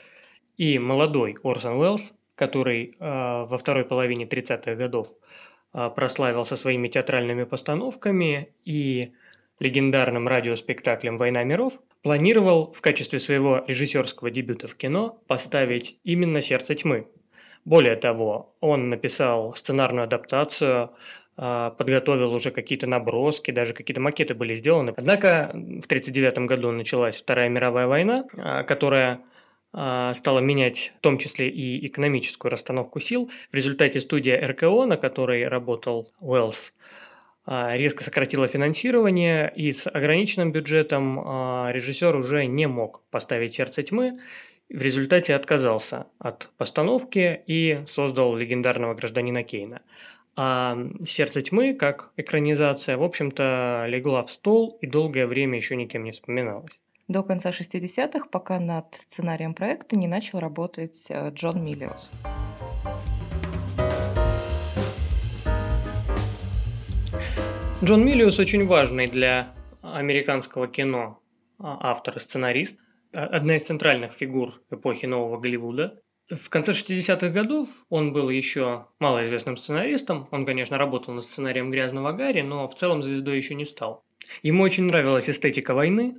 и 0.56 0.78
молодой 0.78 1.36
Орсон 1.42 1.74
Уэллс, 1.78 2.12
который 2.34 2.94
э, 2.98 3.44
во 3.44 3.58
второй 3.58 3.84
половине 3.84 4.24
30-х 4.24 4.74
годов 4.74 5.08
э, 5.72 5.90
прославился 5.94 6.56
своими 6.56 6.88
театральными 6.88 7.44
постановками 7.44 8.48
и 8.64 9.12
легендарным 9.58 10.28
радиоспектаклем 10.28 11.16
«Война 11.16 11.44
миров», 11.44 11.74
планировал 12.02 12.72
в 12.72 12.80
качестве 12.80 13.18
своего 13.18 13.64
режиссерского 13.66 14.30
дебюта 14.30 14.68
в 14.68 14.74
кино 14.74 15.18
поставить 15.26 15.98
именно 16.04 16.42
«Сердце 16.42 16.74
тьмы». 16.74 17.06
Более 17.64 17.96
того, 17.96 18.54
он 18.60 18.90
написал 18.90 19.54
сценарную 19.54 20.04
адаптацию, 20.04 20.90
а, 21.36 21.70
подготовил 21.70 22.32
уже 22.34 22.50
какие-то 22.50 22.86
наброски, 22.86 23.50
даже 23.50 23.72
какие-то 23.72 24.00
макеты 24.00 24.34
были 24.34 24.54
сделаны. 24.54 24.92
Однако 24.96 25.50
в 25.52 25.86
1939 25.86 26.46
году 26.46 26.70
началась 26.70 27.16
Вторая 27.16 27.48
мировая 27.48 27.86
война, 27.86 28.24
а, 28.36 28.62
которая 28.64 29.20
а, 29.72 30.14
стала 30.14 30.38
менять 30.38 30.92
в 30.98 31.00
том 31.00 31.18
числе 31.18 31.48
и 31.48 31.86
экономическую 31.86 32.52
расстановку 32.52 33.00
сил. 33.00 33.30
В 33.50 33.54
результате 33.54 33.98
студия 34.00 34.34
РКО, 34.46 34.86
на 34.86 34.96
которой 34.96 35.48
работал 35.48 36.12
Уэллс, 36.20 36.72
резко 37.46 38.02
сократила 38.02 38.46
финансирование, 38.46 39.52
и 39.54 39.72
с 39.72 39.86
ограниченным 39.88 40.50
бюджетом 40.52 41.20
а, 41.20 41.70
режиссер 41.72 42.16
уже 42.16 42.46
не 42.46 42.66
мог 42.66 43.02
поставить 43.10 43.54
«Сердце 43.54 43.82
тьмы», 43.82 44.18
в 44.70 44.80
результате 44.80 45.34
отказался 45.34 46.06
от 46.18 46.50
постановки 46.56 47.42
и 47.46 47.84
создал 47.86 48.34
легендарного 48.34 48.94
гражданина 48.94 49.42
Кейна. 49.42 49.82
А 50.36 50.76
«Сердце 51.06 51.42
тьмы», 51.42 51.74
как 51.74 52.10
экранизация, 52.16 52.96
в 52.96 53.02
общем-то, 53.02 53.84
легла 53.88 54.22
в 54.22 54.30
стол 54.30 54.78
и 54.80 54.86
долгое 54.86 55.26
время 55.26 55.56
еще 55.56 55.76
никем 55.76 56.02
не 56.02 56.12
вспоминалась. 56.12 56.72
До 57.06 57.22
конца 57.22 57.50
60-х, 57.50 58.28
пока 58.30 58.58
над 58.58 58.94
сценарием 58.94 59.52
проекта 59.54 59.96
не 59.96 60.08
начал 60.08 60.40
работать 60.40 61.06
э, 61.10 61.30
Джон 61.34 61.62
Миллиос. 61.62 62.10
Джон 67.84 68.02
Миллиус 68.02 68.38
очень 68.38 68.66
важный 68.66 69.08
для 69.08 69.52
американского 69.82 70.68
кино 70.68 71.20
а, 71.58 71.90
автор 71.90 72.16
и 72.16 72.20
сценарист, 72.20 72.78
а, 73.12 73.26
одна 73.26 73.56
из 73.56 73.62
центральных 73.64 74.12
фигур 74.12 74.54
эпохи 74.70 75.04
нового 75.04 75.38
Голливуда. 75.38 76.00
В 76.30 76.48
конце 76.48 76.72
60-х 76.72 77.28
годов 77.28 77.68
он 77.90 78.14
был 78.14 78.30
еще 78.30 78.86
малоизвестным 79.00 79.58
сценаристом. 79.58 80.28
Он, 80.30 80.46
конечно, 80.46 80.78
работал 80.78 81.12
над 81.12 81.26
сценарием 81.26 81.70
«Грязного 81.70 82.12
Гарри», 82.12 82.40
но 82.40 82.66
в 82.68 82.74
целом 82.74 83.02
звездой 83.02 83.36
еще 83.36 83.54
не 83.54 83.66
стал. 83.66 84.02
Ему 84.42 84.62
очень 84.62 84.84
нравилась 84.84 85.28
эстетика 85.28 85.74
войны, 85.74 86.16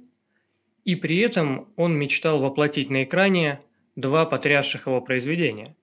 и 0.84 0.96
при 0.96 1.18
этом 1.18 1.74
он 1.78 1.98
мечтал 1.98 2.42
воплотить 2.42 2.92
на 2.92 3.06
экране 3.06 3.60
два 3.96 4.28
потрясших 4.28 4.86
его 4.86 5.02
произведения. 5.02 5.76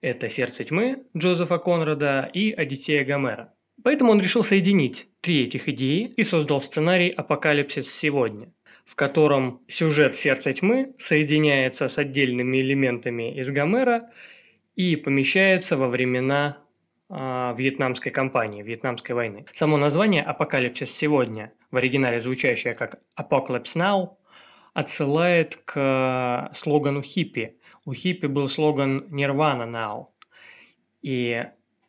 Это 0.00 0.30
«Сердце 0.30 0.64
тьмы» 0.64 1.04
Джозефа 1.14 1.58
Конрада 1.58 2.30
и 2.32 2.52
«Одиссея 2.52 3.04
Гомера». 3.04 3.52
Поэтому 3.82 4.12
он 4.12 4.20
решил 4.20 4.42
соединить 4.42 5.08
три 5.20 5.44
этих 5.44 5.68
идеи 5.68 6.12
и 6.16 6.22
создал 6.22 6.60
сценарий 6.60 7.10
«Апокалипсис 7.10 7.92
сегодня», 7.92 8.52
в 8.84 8.94
котором 8.94 9.60
сюжет 9.68 10.16
«Сердца 10.16 10.52
тьмы» 10.52 10.94
соединяется 10.98 11.88
с 11.88 11.98
отдельными 11.98 12.58
элементами 12.58 13.38
из 13.38 13.50
Гомера 13.50 14.10
и 14.74 14.96
помещается 14.96 15.76
во 15.76 15.88
времена 15.88 16.58
э, 17.10 17.54
вьетнамской 17.56 18.12
кампании, 18.12 18.62
вьетнамской 18.62 19.14
войны. 19.14 19.46
Само 19.52 19.76
название 19.76 20.22
«Апокалипсис 20.22 20.90
сегодня», 20.90 21.52
в 21.70 21.76
оригинале 21.76 22.20
звучащее 22.20 22.74
как 22.74 23.00
«Apocalypse 23.18 23.74
Now», 23.74 24.16
отсылает 24.72 25.56
к 25.64 26.50
слогану 26.54 27.02
хиппи. 27.02 27.58
У 27.84 27.94
хиппи 27.94 28.26
был 28.26 28.48
слоган 28.48 29.06
«Nirvana 29.10 29.66
Now». 29.66 30.06
И 31.02 31.44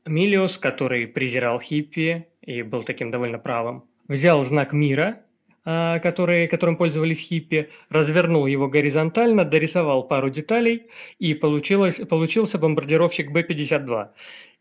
Милиус, 0.08 0.58
который 0.58 1.08
презирал 1.08 1.60
хиппи 1.60 2.28
и 2.42 2.62
был 2.62 2.84
таким 2.84 3.12
довольно 3.12 3.40
правым, 3.40 3.84
взял 4.08 4.44
знак 4.44 4.74
мира, 4.74 5.22
а, 5.70 6.00
который, 6.00 6.48
которым 6.48 6.78
пользовались 6.78 7.20
хиппи, 7.20 7.70
развернул 7.90 8.46
его 8.46 8.70
горизонтально, 8.70 9.44
дорисовал 9.44 10.08
пару 10.08 10.30
деталей, 10.30 10.88
и 11.20 11.34
получилось, 11.34 12.00
получился 12.10 12.58
бомбардировщик 12.58 13.32
Б-52. 13.32 14.08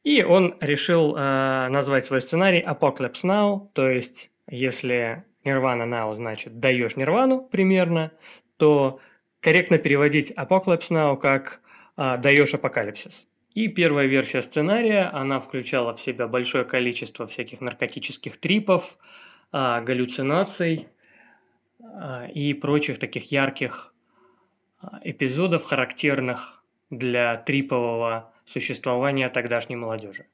И 0.03 0.25
он 0.25 0.57
решил 0.61 1.15
э, 1.17 1.69
назвать 1.69 2.07
свой 2.07 2.23
сценарий 2.23 2.61
Apocalypse 2.61 3.23
Now, 3.25 3.69
то 3.73 3.89
есть 3.89 4.31
если 4.49 5.25
Nirvana 5.45 5.85
Now 5.89 6.15
значит 6.17 6.59
даешь 6.59 6.97
Нирвану 6.97 7.41
примерно, 7.41 8.11
то 8.57 9.01
корректно 9.41 9.79
переводить 9.79 10.33
Apocalypse 10.33 10.91
Now 10.91 11.17
как 11.17 11.61
э, 11.97 12.19
даешь 12.19 12.55
апокалипсис. 12.55 13.27
И 13.57 13.69
первая 13.69 14.07
версия 14.07 14.43
сценария, 14.43 15.05
она 15.05 15.41
включала 15.41 15.97
в 15.97 16.01
себя 16.01 16.29
большое 16.29 16.67
количество 16.67 17.27
всяких 17.27 17.63
наркотических 17.63 18.37
трипов, 18.37 18.99
а, 19.51 19.81
галлюцинаций 19.81 20.89
а, 21.81 22.27
и 22.27 22.53
прочих 22.53 22.99
таких 22.99 23.33
ярких 23.33 23.95
а, 24.83 25.01
эпизодов, 25.05 25.65
характерных 25.65 26.63
для 26.91 27.39
трипового 27.39 28.31
существования 28.45 29.31
тогдашней 29.31 29.77
молодежи. 29.77 30.27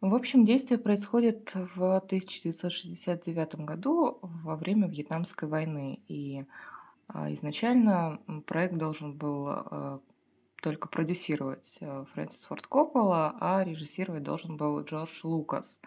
В 0.00 0.14
общем, 0.14 0.44
действие 0.44 0.78
происходит 0.78 1.52
в 1.74 1.96
1969 1.96 3.56
году 3.56 4.20
во 4.22 4.54
время 4.54 4.86
Вьетнамской 4.86 5.48
войны. 5.48 5.98
И 6.06 6.44
изначально 7.12 8.20
проект 8.46 8.76
должен 8.76 9.14
был 9.14 10.00
только 10.62 10.88
продюсировать 10.88 11.78
э, 11.80 12.04
Фрэнсис 12.12 12.46
Форд 12.46 12.66
Коппола, 12.66 13.36
а 13.40 13.64
режиссировать 13.64 14.22
должен 14.22 14.56
был 14.56 14.80
Джордж 14.82 15.20
Лукас. 15.22 15.80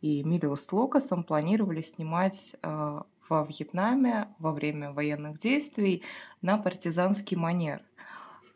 И 0.00 0.22
Миллиус 0.22 0.64
с 0.64 0.72
Лукасом 0.72 1.24
планировали 1.24 1.82
снимать 1.82 2.56
э, 2.62 3.00
во 3.28 3.44
Вьетнаме 3.44 4.28
во 4.38 4.52
время 4.52 4.92
военных 4.92 5.38
действий 5.38 6.02
на 6.42 6.58
партизанский 6.58 7.36
манер. 7.36 7.82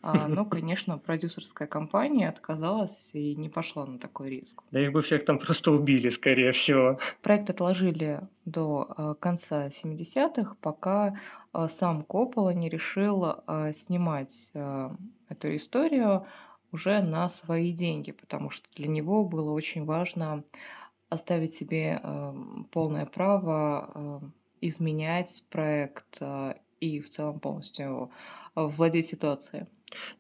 А, 0.03 0.29
но, 0.29 0.45
конечно, 0.45 0.99
продюсерская 0.99 1.67
компания 1.67 2.29
отказалась 2.29 3.15
и 3.15 3.35
не 3.37 3.49
пошла 3.49 3.87
на 3.87 3.99
такой 3.99 4.29
риск. 4.31 4.63
Да 4.71 4.81
их 4.81 4.93
бы 4.93 5.01
всех 5.01 5.25
там 5.25 5.39
просто 5.39 5.73
убили, 5.73 6.11
скорее 6.11 6.53
всего. 6.53 6.99
Проект 7.23 7.49
отложили 7.49 8.21
до 8.45 8.87
а, 8.97 9.15
конца 9.15 9.69
70-х, 9.69 10.57
пока 10.61 11.19
сам 11.69 12.03
Коппола 12.03 12.51
не 12.51 12.69
решил 12.69 13.37
снимать 13.73 14.53
эту 14.55 15.57
историю 15.57 16.27
уже 16.73 17.01
на 17.03 17.29
свои 17.29 17.73
деньги, 17.73 18.13
потому 18.13 18.51
что 18.51 18.67
для 18.75 18.89
него 18.89 19.25
было 19.25 19.53
очень 19.53 19.85
важно 19.85 20.45
оставить 21.09 21.55
себе 21.55 22.03
полное 22.73 23.07
право 23.07 24.21
изменять 24.61 25.45
проект 25.51 26.21
и 26.81 27.01
в 27.01 27.09
целом 27.09 27.41
полностью 27.41 28.11
владеть 28.55 29.07
ситуацией. 29.07 29.67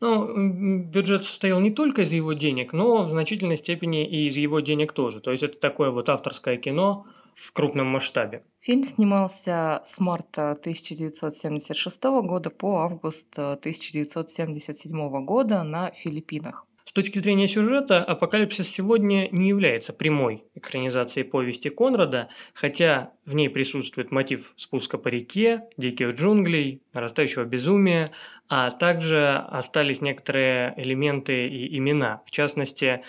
Ну, 0.00 0.84
бюджет 0.84 1.24
состоял 1.24 1.58
не 1.60 1.72
только 1.72 2.02
из 2.02 2.12
его 2.12 2.32
денег, 2.32 2.72
но 2.72 3.04
в 3.04 3.10
значительной 3.10 3.56
степени 3.56 4.06
и 4.06 4.28
из 4.28 4.36
его 4.36 4.60
денег 4.60 4.92
тоже. 4.92 5.20
То 5.20 5.32
есть 5.32 5.42
это 5.42 5.58
такое 5.58 5.90
вот 5.90 6.08
авторское 6.08 6.56
кино 6.58 7.06
в 7.34 7.52
крупном 7.52 7.86
масштабе. 7.86 8.44
Фильм 8.60 8.84
снимался 8.84 9.82
с 9.84 10.00
марта 10.00 10.52
1976 10.52 12.02
года 12.22 12.50
по 12.50 12.78
август 12.78 13.38
1977 13.38 15.24
года 15.24 15.62
на 15.62 15.90
Филиппинах. 15.90 16.66
С 16.84 16.92
точки 16.92 17.18
зрения 17.18 17.48
сюжета, 17.48 18.04
«Апокалипсис 18.04 18.68
сегодня» 18.68 19.28
не 19.30 19.48
является 19.48 19.92
прямой 19.94 20.44
экранизацией 20.54 21.24
повести 21.24 21.70
Конрада, 21.70 22.28
хотя 22.52 23.12
в 23.24 23.34
ней 23.34 23.48
присутствует 23.48 24.10
мотив 24.10 24.52
спуска 24.56 24.98
по 24.98 25.08
реке, 25.08 25.64
диких 25.78 26.10
джунглей, 26.14 26.82
нарастающего 26.92 27.44
безумия, 27.44 28.12
а 28.48 28.70
также 28.70 29.28
остались 29.28 30.02
некоторые 30.02 30.74
элементы 30.76 31.48
и 31.48 31.76
имена. 31.78 32.22
В 32.26 32.30
частности, 32.30 33.02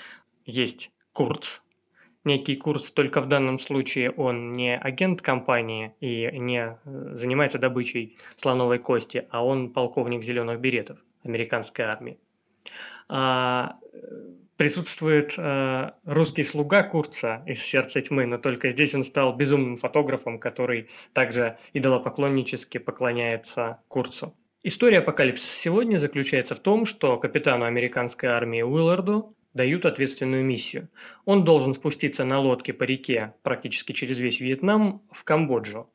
есть 0.46 0.90
Курц, 1.12 1.60
некий 2.26 2.56
Курц, 2.56 2.92
только 2.92 3.22
в 3.22 3.28
данном 3.28 3.60
случае 3.60 4.12
он 4.12 4.54
не 4.54 4.76
агент 4.76 5.22
компании 5.22 5.94
и 6.00 6.30
не 6.38 6.78
э, 6.84 7.16
занимается 7.16 7.60
добычей 7.60 8.18
слоновой 8.36 8.80
кости, 8.80 9.28
а 9.30 9.46
он 9.46 9.72
полковник 9.72 10.24
зеленых 10.24 10.60
беретов 10.60 10.98
американской 11.24 11.86
армии 11.86 12.18
а, 13.08 13.78
присутствует 14.58 15.34
а, 15.38 15.96
русский 16.06 16.44
слуга 16.44 16.84
Курца 16.84 17.44
из 17.46 17.62
«Сердца 17.62 18.02
тьмы», 18.02 18.26
но 18.26 18.38
только 18.38 18.70
здесь 18.70 18.96
он 18.96 19.04
стал 19.04 19.36
безумным 19.36 19.78
фотографом, 19.78 20.40
который 20.40 20.90
также 21.14 21.58
идолопоклоннически 21.74 22.78
поклоняется 22.78 23.80
Курцу. 23.88 24.36
История 24.64 25.00
апокалипсиса 25.00 25.60
сегодня 25.60 25.98
заключается 25.98 26.56
в 26.56 26.60
том, 26.60 26.86
что 26.86 27.18
капитану 27.18 27.66
американской 27.66 28.30
армии 28.30 28.64
Уилларду 28.64 29.36
дают 29.56 29.88
ответственную 29.88 30.44
миссию. 30.46 30.90
Он 31.26 31.44
должен 31.44 31.74
спуститься 31.74 32.24
на 32.24 32.40
лодке 32.40 32.74
по 32.74 32.84
реке 32.84 33.34
практически 33.42 33.94
через 33.94 34.20
весь 34.20 34.40
Вьетнам 34.40 35.02
в 35.12 35.24
Камбоджу 35.24 35.90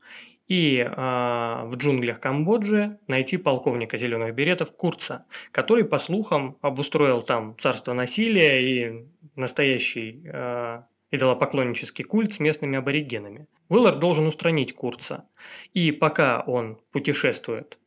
и 0.48 0.78
э, 0.78 0.90
в 0.90 1.76
джунглях 1.76 2.18
Камбоджи 2.18 2.98
найти 3.06 3.36
полковника 3.36 3.96
зеленых 3.96 4.34
беретов 4.34 4.72
Курца, 4.72 5.26
который, 5.52 5.84
по 5.84 5.98
слухам, 5.98 6.56
обустроил 6.60 7.22
там 7.22 7.54
царство 7.60 7.92
насилия 7.92 8.60
и 8.60 9.04
настоящий 9.36 10.22
э, 10.24 10.82
идолопоклоннический 11.12 12.04
культ 12.04 12.32
с 12.32 12.40
местными 12.40 12.78
аборигенами. 12.78 13.46
Уиллард 13.68 14.00
должен 14.00 14.26
устранить 14.26 14.74
Курца. 14.74 15.28
И 15.72 15.92
пока 15.92 16.40
он 16.40 16.80
путешествует 16.90 17.78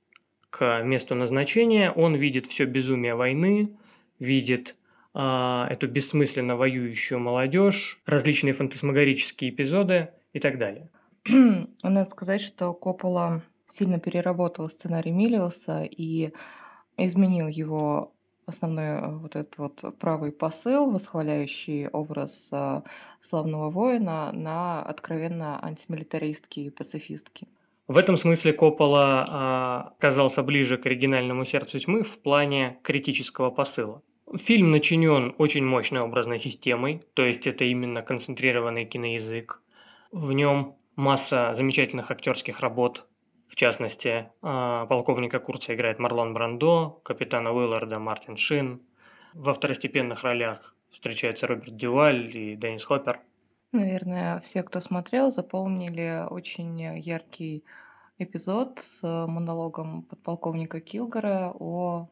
к 0.50 0.84
месту 0.84 1.16
назначения, 1.16 1.92
он 1.92 2.16
видит 2.16 2.46
все 2.46 2.64
безумие 2.64 3.16
войны, 3.16 3.76
видит 4.20 4.78
эту 5.14 5.88
бессмысленно 5.88 6.56
воюющую 6.56 7.20
молодежь, 7.20 8.02
различные 8.06 8.54
фантасмагорические 8.54 9.52
эпизоды 9.52 10.10
и 10.34 10.40
так 10.40 10.58
далее. 10.58 10.90
Надо 11.84 12.10
сказать, 12.10 12.42
что 12.42 12.74
Коппола 12.74 13.44
сильно 13.68 14.00
переработал 14.00 14.70
сценарий 14.70 15.12
Миллиуса 15.12 15.84
и 15.84 16.34
изменил 16.98 17.48
его 17.48 18.12
основной 18.46 18.86
э, 18.86 19.18
вот 19.18 19.36
этот 19.36 19.58
вот 19.58 19.84
правый 20.00 20.32
посыл, 20.32 20.92
восхваляющий 20.92 21.88
образ 21.88 22.50
э, 22.52 22.82
славного 23.22 23.70
воина, 23.70 24.32
на 24.34 24.84
откровенно 24.84 25.64
антимилитаристский 25.64 26.68
и 26.68 26.70
пацифистский. 26.70 27.48
В 27.88 27.98
этом 27.98 28.16
смысле 28.16 28.54
Коппола 28.54 29.26
а, 29.30 29.94
оказался 30.00 30.42
ближе 30.42 30.78
к 30.78 30.86
оригинальному 30.86 31.44
сердцу 31.44 31.80
тьмы 31.80 32.04
в 32.04 32.18
плане 32.20 32.80
критического 32.82 33.52
посыла. 33.52 34.02
Фильм 34.36 34.72
начинен 34.72 35.36
очень 35.38 35.66
мощной 35.66 36.02
образной 36.02 36.40
системой, 36.40 37.04
то 37.14 37.24
есть 37.24 37.46
это 37.46 37.66
именно 37.66 38.02
концентрированный 38.02 38.86
киноязык. 38.86 39.62
В 40.12 40.32
нем 40.32 40.76
масса 40.96 41.54
замечательных 41.56 42.10
актерских 42.10 42.60
работ. 42.60 43.06
В 43.48 43.56
частности, 43.56 44.32
а, 44.42 44.86
полковника 44.88 45.40
Курца 45.40 45.76
играет 45.76 46.00
Марлон 46.00 46.34
Брандо, 46.34 47.02
капитана 47.04 47.52
Уилларда 47.54 48.00
Мартин 48.00 48.38
Шин. 48.38 48.82
Во 49.34 49.54
второстепенных 49.54 50.24
ролях 50.24 50.76
встречаются 50.90 51.46
Роберт 51.46 51.76
Дюваль 51.76 52.36
и 52.36 52.56
Деннис 52.56 52.86
Хоппер. 52.86 53.20
Наверное, 53.72 54.40
все, 54.40 54.64
кто 54.64 54.80
смотрел, 54.80 55.32
запомнили 55.32 56.26
очень 56.30 56.80
яркий 57.00 57.64
эпизод 58.20 58.80
с 58.80 59.04
монологом 59.28 60.04
подполковника 60.04 60.80
Килгора 60.80 61.52
о 61.60 62.08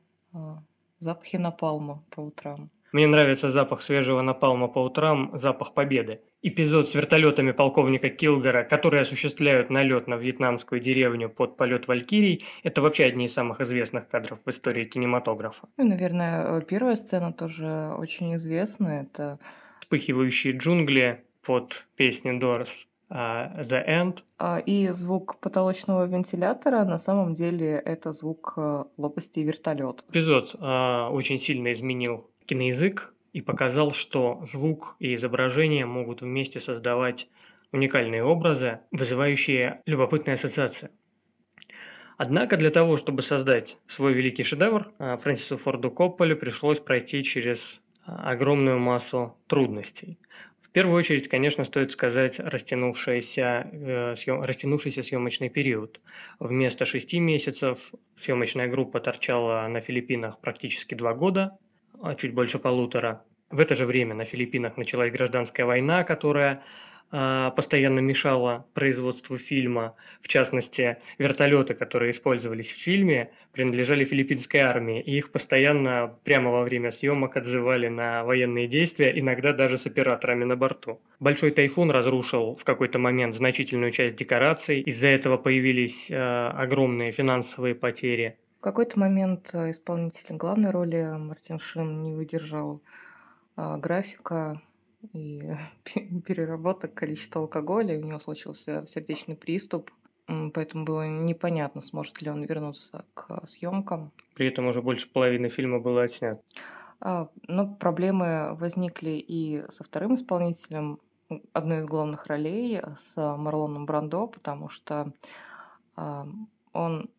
запахе 1.02 1.40
напалма 1.40 2.04
по 2.10 2.22
утрам. 2.22 2.70
Мне 2.92 3.08
нравится 3.08 3.50
запах 3.50 3.82
свежего 3.82 4.22
напалма 4.22 4.68
по 4.68 4.80
утрам, 4.80 5.32
запах 5.34 5.74
победы. 5.74 6.20
Эпизод 6.42 6.90
с 6.90 6.94
вертолетами 6.94 7.52
полковника 7.52 8.10
Килгора, 8.10 8.64
которые 8.64 9.02
осуществляют 9.02 9.70
налет 9.70 10.08
на 10.08 10.16
вьетнамскую 10.16 10.82
деревню 10.82 11.30
под 11.30 11.56
полет 11.56 11.88
Валькирий, 11.88 12.46
это 12.64 12.82
вообще 12.82 13.06
одни 13.06 13.26
из 13.26 13.34
самых 13.34 13.62
известных 13.62 14.10
кадров 14.10 14.40
в 14.46 14.50
истории 14.50 14.84
кинематографа. 14.84 15.70
Ну, 15.78 15.88
наверное, 15.88 16.60
первая 16.62 16.96
сцена 16.96 17.32
тоже 17.32 17.94
очень 17.98 18.36
известна. 18.36 19.08
Это 19.08 19.40
вспыхивающие 19.80 20.54
джунгли 20.58 21.24
под 21.46 21.86
песню 21.96 22.34
uh, 22.34 22.66
The 23.12 23.88
End. 23.88 24.19
А, 24.38 24.60
и 24.60 24.88
звук 24.89 25.39
потолочного 25.39 26.06
вентилятора 26.06 26.86
на 26.86 26.97
самом 26.97 27.34
деле 27.34 27.74
это 27.74 28.13
звук 28.13 28.54
э, 28.58 28.86
лопасти 28.97 29.41
вертолета. 29.41 30.04
Эпизод 30.10 30.56
uh, 30.56 31.10
очень 31.10 31.38
сильно 31.38 31.71
изменил 31.74 32.30
киноязык 32.45 33.13
и 33.34 33.41
показал, 33.41 33.91
что 33.91 34.41
звук 34.45 34.95
и 35.00 35.15
изображение 35.15 35.86
могут 35.86 36.21
вместе 36.21 36.60
создавать 36.60 37.28
уникальные 37.71 38.24
образы, 38.24 38.80
вызывающие 38.91 39.82
любопытные 39.86 40.36
ассоциации. 40.36 40.89
Однако 42.17 42.58
для 42.58 42.69
того, 42.69 42.97
чтобы 42.97 43.21
создать 43.24 43.78
свой 43.88 44.13
великий 44.13 44.43
шедевр, 44.43 44.91
а, 45.00 45.17
Фрэнсису 45.17 45.58
Форду 45.58 45.89
Копполе 45.89 46.36
пришлось 46.36 46.80
пройти 46.80 47.24
через 47.24 47.82
а, 48.06 48.32
огромную 48.32 48.80
массу 48.80 49.36
трудностей. 49.47 50.19
В 50.72 50.74
первую 50.74 50.96
очередь, 50.96 51.28
конечно, 51.28 51.66
стоит 51.66 51.92
сказать 51.92 52.40
растянувшийся, 52.40 53.68
э, 53.74 54.16
съем, 54.16 54.42
растянувшийся 54.42 55.04
съемочный 55.04 55.50
период. 55.50 56.00
Вместо 56.40 56.86
шести 56.86 57.20
месяцев 57.20 57.92
съемочная 58.16 58.70
группа 58.70 59.02
торчала 59.02 59.68
на 59.68 59.82
Филиппинах 59.82 60.40
практически 60.40 60.96
два 60.96 61.14
года, 61.14 61.58
а 62.02 62.16
чуть 62.16 62.34
больше 62.34 62.58
полутора. 62.58 63.22
В 63.50 63.60
это 63.60 63.76
же 63.76 63.86
время 63.86 64.16
на 64.16 64.24
Филиппинах 64.24 64.78
началась 64.78 65.12
гражданская 65.12 65.66
война, 65.66 66.06
которая 66.06 66.64
постоянно 67.12 68.00
мешала 68.00 68.65
производству 68.74 69.38
фильма. 69.38 69.95
В 70.21 70.28
частности, 70.28 70.97
вертолеты, 71.17 71.74
которые 71.74 72.12
использовались 72.12 72.71
в 72.71 72.82
фильме, 72.82 73.32
принадлежали 73.52 74.06
филиппинской 74.06 74.62
армии, 74.62 75.02
и 75.02 75.17
их 75.17 75.32
постоянно 75.32 76.15
прямо 76.24 76.52
во 76.52 76.63
время 76.63 76.91
съемок 76.91 77.38
отзывали 77.38 77.88
на 77.88 78.24
военные 78.24 78.67
действия, 78.67 79.12
иногда 79.19 79.54
даже 79.54 79.78
с 79.78 79.86
операторами 79.86 80.45
на 80.45 80.56
борту. 80.56 81.02
Большой 81.19 81.52
тайфун 81.52 81.91
разрушил 81.91 82.56
в 82.56 82.63
какой-то 82.63 83.00
момент 83.00 83.36
значительную 83.36 83.91
часть 83.91 84.15
декораций, 84.15 84.82
из-за 84.82 85.10
этого 85.10 85.38
появились 85.38 86.10
э, 86.10 86.15
огромные 86.15 87.12
финансовые 87.12 87.76
потери. 87.76 88.38
В 88.60 88.63
какой-то 88.63 89.00
момент 89.00 89.50
э, 89.54 89.71
исполнитель 89.71 90.36
главной 90.36 90.71
роли 90.71 91.15
Мартин 91.17 91.60
Шин 91.60 92.04
не 92.04 92.13
выдержал 92.13 92.82
а, 93.56 93.78
графика 93.78 94.62
и 95.14 95.42
переработок 96.26 96.94
количества 96.94 97.42
алкоголя, 97.42 97.98
у 97.98 98.04
него 98.04 98.20
случился 98.20 98.86
сердечный 98.86 99.36
приступ. 99.36 99.92
поэтому 100.54 100.86
было 100.86 101.08
непонятно, 101.08 101.82
сможет 101.82 102.22
ли 102.22 102.30
он 102.30 102.44
вернуться 102.44 103.06
к 103.14 103.46
съемкам. 103.46 104.12
При 104.36 104.48
этом 104.48 104.68
уже 104.68 104.82
больше 104.82 105.10
половины 105.10 105.50
фильма 105.50 105.80
было 105.80 106.04
отснято. 106.04 106.42
А, 107.00 107.30
но 107.48 107.68
проблемы 107.68 108.56
возникли 108.56 109.12
и 109.12 109.64
со 109.70 109.84
вторым 109.84 110.14
исполнителем 110.14 111.00
одной 111.54 111.80
из 111.80 111.86
главных 111.86 112.28
ролей, 112.28 112.82
с 112.96 113.16
Марлоном 113.18 113.86
Брандо, 113.86 114.28
потому 114.28 114.70
что 114.70 115.12
а, 115.96 116.28
он, 116.74 117.10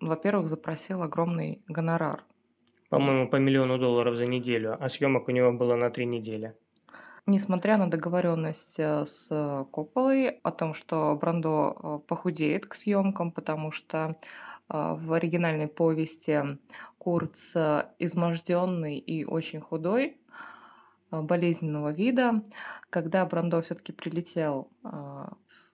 во-первых, 0.00 0.48
запросил 0.48 1.02
огромный 1.02 1.62
гонорар. 1.68 2.24
По-моему, 2.88 3.28
по 3.28 3.36
миллиону 3.36 3.78
долларов 3.78 4.16
за 4.16 4.26
неделю, 4.26 4.76
а 4.78 4.88
съемок 4.88 5.28
у 5.28 5.30
него 5.30 5.52
было 5.52 5.76
на 5.76 5.88
три 5.90 6.04
недели. 6.04 6.54
Несмотря 7.26 7.76
на 7.76 7.88
договоренность 7.88 8.80
э, 8.80 9.04
с 9.04 9.28
Копполой 9.70 10.40
о 10.42 10.50
том, 10.50 10.74
что 10.74 11.16
Брандо 11.20 11.76
э, 11.76 11.98
похудеет 12.08 12.66
к 12.66 12.74
съемкам, 12.74 13.30
потому 13.30 13.70
что 13.70 14.10
э, 14.68 14.96
в 14.98 15.12
оригинальной 15.12 15.68
повести 15.68 16.58
Курц 16.98 17.54
изможденный 17.98 18.98
и 18.98 19.24
очень 19.24 19.60
худой, 19.60 20.16
болезненного 21.10 21.92
вида. 21.92 22.42
Когда 22.90 23.24
Брандо 23.26 23.60
все-таки 23.60 23.92
прилетел 23.92 24.70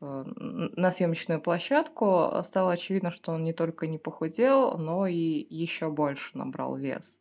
на 0.01 0.91
съемочную 0.91 1.41
площадку, 1.41 2.31
стало 2.43 2.73
очевидно, 2.73 3.11
что 3.11 3.33
он 3.33 3.43
не 3.43 3.53
только 3.53 3.87
не 3.87 3.99
похудел, 3.99 4.77
но 4.79 5.07
и 5.07 5.47
еще 5.49 5.91
больше 5.91 6.37
набрал 6.37 6.77
вес. 6.77 7.21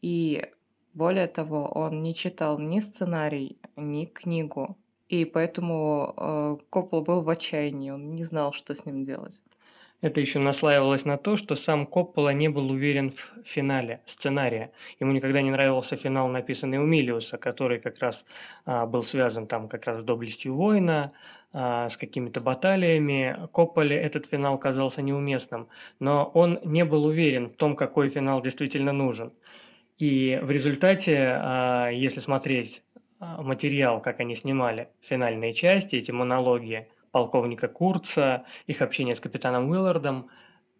И 0.00 0.52
более 0.94 1.26
того, 1.26 1.66
он 1.66 2.02
не 2.02 2.14
читал 2.14 2.58
ни 2.58 2.80
сценарий, 2.80 3.58
ни 3.76 4.04
книгу. 4.04 4.76
И 5.08 5.24
поэтому 5.24 6.14
э, 6.16 6.56
Коппол 6.70 7.02
был 7.02 7.22
в 7.22 7.28
отчаянии, 7.28 7.90
он 7.90 8.14
не 8.14 8.24
знал, 8.24 8.52
что 8.52 8.74
с 8.74 8.86
ним 8.86 9.02
делать. 9.02 9.42
Это 10.02 10.20
еще 10.20 10.40
наслаивалось 10.40 11.04
на 11.04 11.16
то, 11.16 11.36
что 11.36 11.54
сам 11.54 11.86
Коппола 11.86 12.32
не 12.32 12.48
был 12.48 12.70
уверен 12.72 13.12
в 13.12 13.46
финале 13.46 14.00
сценария. 14.04 14.72
Ему 14.98 15.12
никогда 15.12 15.40
не 15.42 15.52
нравился 15.52 15.96
финал, 15.96 16.28
написанный 16.28 16.78
у 16.78 16.84
Милиуса, 16.84 17.38
который 17.38 17.78
как 17.78 18.00
раз 18.00 18.24
а, 18.64 18.84
был 18.86 19.04
связан 19.04 19.46
там 19.46 19.68
как 19.68 19.86
раз 19.86 20.00
с 20.00 20.02
доблестью 20.02 20.54
воина, 20.54 21.12
а, 21.52 21.88
с 21.88 21.96
какими-то 21.96 22.40
баталиями. 22.40 23.48
Копполе 23.52 23.96
этот 23.96 24.26
финал 24.26 24.58
казался 24.58 25.02
неуместным, 25.02 25.68
но 26.00 26.24
он 26.34 26.58
не 26.64 26.84
был 26.84 27.04
уверен 27.04 27.50
в 27.50 27.54
том, 27.54 27.76
какой 27.76 28.08
финал 28.08 28.42
действительно 28.42 28.92
нужен. 28.92 29.32
И 30.02 30.36
в 30.42 30.50
результате, 30.50 31.16
а, 31.16 31.88
если 31.90 32.18
смотреть 32.18 32.82
а, 33.20 33.40
материал, 33.40 34.00
как 34.00 34.18
они 34.18 34.34
снимали 34.34 34.88
финальные 35.00 35.52
части, 35.52 35.94
эти 35.94 36.10
монологи 36.10 36.88
полковника 37.12 37.68
Курца, 37.68 38.44
их 38.66 38.82
общение 38.82 39.14
с 39.14 39.20
капитаном 39.20 39.70
Уиллардом, 39.70 40.26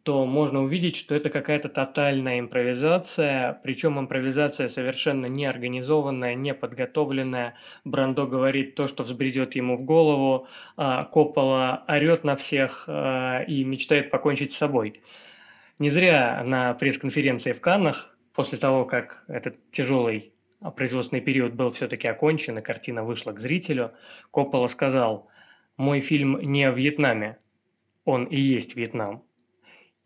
то 0.03 0.27
можно 0.27 0.61
увидеть, 0.65 0.97
что 0.97 1.15
это 1.15 1.31
какая-то 1.31 1.69
тотальная 1.69 2.41
импровизация, 2.41 3.61
причем 3.63 4.01
импровизация 4.01 4.67
совершенно 4.67 5.27
неорганизованная, 5.27 6.35
неподготовленная. 6.35 7.55
Брандо 7.85 8.27
говорит 8.27 8.75
то, 8.75 8.89
что 8.89 9.05
взбредет 9.05 9.55
ему 9.55 9.77
в 9.77 9.85
голову, 9.85 10.49
а 10.77 11.05
Коппола 11.05 11.85
орет 11.87 12.25
на 12.25 12.35
всех 12.35 12.89
и 12.89 13.63
мечтает 13.63 14.11
покончить 14.11 14.53
с 14.53 14.57
собой. 14.57 15.01
Не 15.79 15.91
зря 15.91 16.43
на 16.45 16.75
пресс-конференции 16.75 17.53
в 17.53 17.61
Каннах 17.61 18.12
после 18.33 18.59
того, 18.59 18.85
как 18.85 19.25
этот 19.29 19.57
тяжелый 19.71 20.33
а, 20.61 20.71
производственный 20.71 21.21
период 21.21 21.55
был 21.55 21.71
все-таки 21.71 22.07
окончен, 22.07 22.59
и 22.59 22.63
картина 22.63 23.05
вышла 23.05 23.33
к 23.33 23.41
зрителю, 23.41 23.93
Коппола 24.31 24.69
сказал, 24.69 25.29
мой 25.77 26.01
фильм 26.01 26.39
не 26.41 26.65
о 26.65 26.73
Вьетнаме, 26.73 27.39
он 28.05 28.25
и 28.25 28.39
есть 28.39 28.77
Вьетнам. 28.77 29.23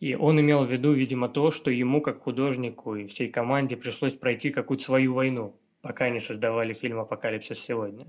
И 0.01 0.15
он 0.15 0.39
имел 0.41 0.65
в 0.65 0.71
виду, 0.71 0.93
видимо, 0.93 1.29
то, 1.29 1.51
что 1.51 1.71
ему, 1.71 2.03
как 2.03 2.23
художнику 2.23 2.97
и 2.97 3.07
всей 3.07 3.29
команде, 3.29 3.77
пришлось 3.77 4.15
пройти 4.15 4.51
какую-то 4.51 4.85
свою 4.85 5.15
войну, 5.15 5.59
пока 5.81 6.07
они 6.07 6.21
создавали 6.21 6.75
фильм 6.75 7.01
«Апокалипсис 7.01 7.59
сегодня». 7.59 8.07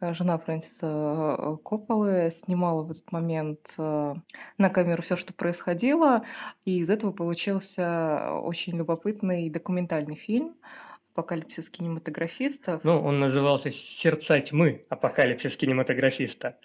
Э, 0.00 0.12
жена 0.12 0.38
Фрэнсиса 0.38 1.36
э, 1.38 1.56
Копполы 1.62 2.30
снимала 2.30 2.82
в 2.82 2.90
этот 2.90 3.10
момент 3.12 3.74
э, 3.78 4.14
на 4.58 4.70
камеру 4.70 5.02
все, 5.02 5.16
что 5.16 5.32
происходило, 5.32 6.24
и 6.64 6.78
из 6.78 6.90
этого 6.90 7.12
получился 7.12 8.32
очень 8.42 8.76
любопытный 8.76 9.50
документальный 9.50 10.16
фильм 10.16 10.54
«Апокалипсис 11.14 11.70
кинематографистов». 11.70 12.84
Ну, 12.84 13.00
он 13.00 13.18
назывался 13.18 13.72
«Сердца 13.72 14.40
тьмы. 14.40 14.84
Апокалипсис 14.88 15.56
кинематографиста». 15.56 16.56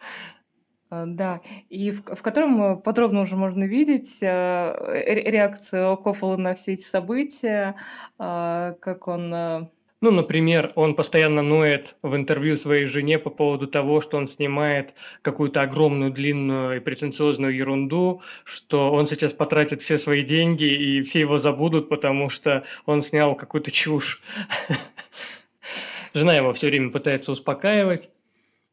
Да, 0.91 1.41
и 1.69 1.89
в, 1.89 2.03
в 2.03 2.21
котором 2.21 2.79
подробно 2.79 3.21
уже 3.21 3.35
можно 3.35 3.63
видеть 3.63 4.21
реакцию 4.21 5.97
Коппола 5.97 6.37
на 6.37 6.53
все 6.53 6.73
эти 6.73 6.83
события, 6.83 7.73
как 8.19 9.07
он 9.07 9.71
ну, 10.03 10.11
например, 10.11 10.73
он 10.75 10.95
постоянно 10.95 11.41
ноет 11.41 11.95
в 12.01 12.13
интервью 12.13 12.57
своей 12.57 12.87
жене 12.87 13.17
по 13.17 13.29
поводу 13.29 13.67
того, 13.67 14.01
что 14.01 14.17
он 14.17 14.27
снимает 14.27 14.95
какую-то 15.21 15.61
огромную, 15.61 16.11
длинную 16.11 16.75
и 16.75 16.79
претенциозную 16.81 17.55
ерунду, 17.55 18.21
что 18.43 18.91
он 18.91 19.07
сейчас 19.07 19.31
потратит 19.31 19.81
все 19.81 19.97
свои 19.97 20.21
деньги 20.25 20.65
и 20.65 21.01
все 21.03 21.21
его 21.21 21.37
забудут, 21.37 21.87
потому 21.87 22.29
что 22.29 22.65
он 22.85 23.01
снял 23.01 23.33
какую-то 23.33 23.71
чушь. 23.71 24.21
Жена 26.13 26.35
его 26.35 26.51
все 26.51 26.67
время 26.67 26.91
пытается 26.91 27.31
успокаивать. 27.31 28.09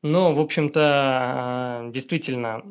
Но, 0.03 0.35
в 0.35 0.41
общем-то, 0.41 0.81
а, 0.83 1.91
действительно, 1.93 2.65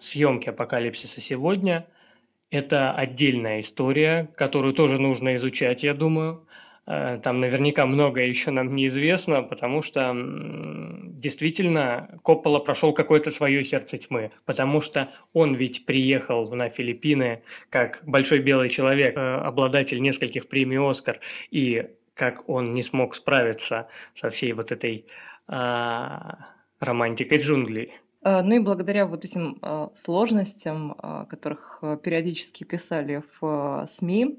съемки 0.00 0.48
апокалипсиса 0.48 1.20
сегодня– 1.20 1.86
это 2.50 2.90
отдельная 2.90 3.60
история, 3.60 4.28
которую 4.36 4.74
тоже 4.74 4.98
нужно 4.98 5.36
изучать, 5.36 5.84
я 5.84 5.94
думаю. 5.94 6.42
Э, 6.86 7.18
там 7.22 7.40
наверняка 7.40 7.84
многое 7.84 8.26
еще 8.26 8.50
нам 8.50 8.74
неизвестно, 8.74 9.42
потому 9.42 9.82
что 9.82 10.14
действительно 10.14 12.20
Коппола 12.22 12.60
прошел 12.60 12.92
какое-то 12.92 13.30
свое 13.30 13.64
сердце 13.64 13.98
тьмы, 13.98 14.30
потому 14.44 14.80
что 14.80 15.10
он 15.32 15.54
ведь 15.54 15.84
приехал 15.84 16.48
на 16.54 16.68
Филиппины 16.68 17.42
как 17.70 18.00
большой 18.04 18.38
белый 18.38 18.68
человек, 18.68 19.16
э, 19.16 19.20
обладатель 19.20 20.00
нескольких 20.00 20.48
премий 20.48 20.78
«Оскар», 20.78 21.20
и 21.50 21.88
как 22.14 22.48
он 22.48 22.72
не 22.72 22.82
смог 22.82 23.14
справиться 23.14 23.88
со 24.14 24.30
всей 24.30 24.54
вот 24.54 24.72
этой 24.72 25.04
а, 25.48 26.46
романтикой 26.80 27.42
джунглей. 27.42 27.92
Э, 28.22 28.42
ну 28.42 28.54
и 28.54 28.58
благодаря 28.58 29.06
вот 29.06 29.24
этим 29.24 29.60
сложностям, 29.94 30.94
которых 31.28 31.82
периодически 32.02 32.64
писали 32.64 33.22
в 33.40 33.86
СМИ, 33.88 34.38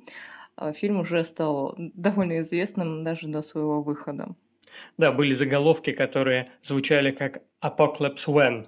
фильм 0.74 1.00
уже 1.00 1.24
стал 1.24 1.76
довольно 1.78 2.40
известным 2.40 3.04
даже 3.04 3.28
до 3.28 3.42
своего 3.42 3.82
выхода. 3.82 4.36
Да, 4.98 5.12
были 5.12 5.34
заголовки, 5.34 5.92
которые 5.92 6.52
звучали 6.64 7.12
как 7.12 7.42
«Apocalypse 7.62 8.28
when», 8.28 8.66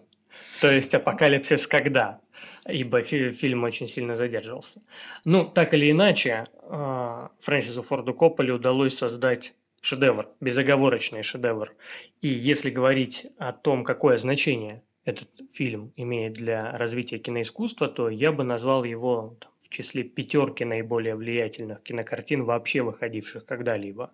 то 0.61 0.71
есть 0.71 0.93
«Апокалипсис 0.93 1.67
когда», 1.67 2.21
ибо 2.67 3.01
фильм 3.01 3.63
очень 3.63 3.87
сильно 3.87 4.15
задерживался. 4.15 4.81
Ну, 5.25 5.45
так 5.45 5.73
или 5.73 5.91
иначе, 5.91 6.47
а, 6.63 7.31
Фрэнсису 7.39 7.83
Форду 7.83 8.13
Копполе 8.13 8.53
удалось 8.53 8.97
создать 8.97 9.53
шедевр, 9.81 10.27
безоговорочный 10.39 11.23
шедевр. 11.23 11.73
И 12.21 12.27
если 12.27 12.69
говорить 12.69 13.27
о 13.37 13.53
том, 13.53 13.83
какое 13.83 14.17
значение 14.17 14.83
этот 15.05 15.29
фильм 15.51 15.93
имеет 15.95 16.33
для 16.33 16.77
развития 16.77 17.17
киноискусства, 17.17 17.87
то 17.87 18.09
я 18.09 18.31
бы 18.31 18.43
назвал 18.43 18.83
его 18.83 19.37
в 19.69 19.73
числе 19.73 20.03
пятерки 20.03 20.65
наиболее 20.65 21.15
влиятельных 21.15 21.83
кинокартин, 21.83 22.43
вообще 22.43 22.81
выходивших 22.81 23.45
когда-либо. 23.45 24.11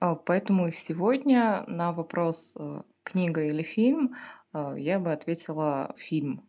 А, 0.00 0.14
поэтому 0.14 0.70
сегодня 0.70 1.64
на 1.66 1.92
вопрос 1.92 2.56
э, 2.58 2.82
книга 3.02 3.44
или 3.44 3.62
фильм 3.62 4.16
э, 4.54 4.74
я 4.78 4.98
бы 4.98 5.12
ответила 5.12 5.94
фильм 5.98 6.48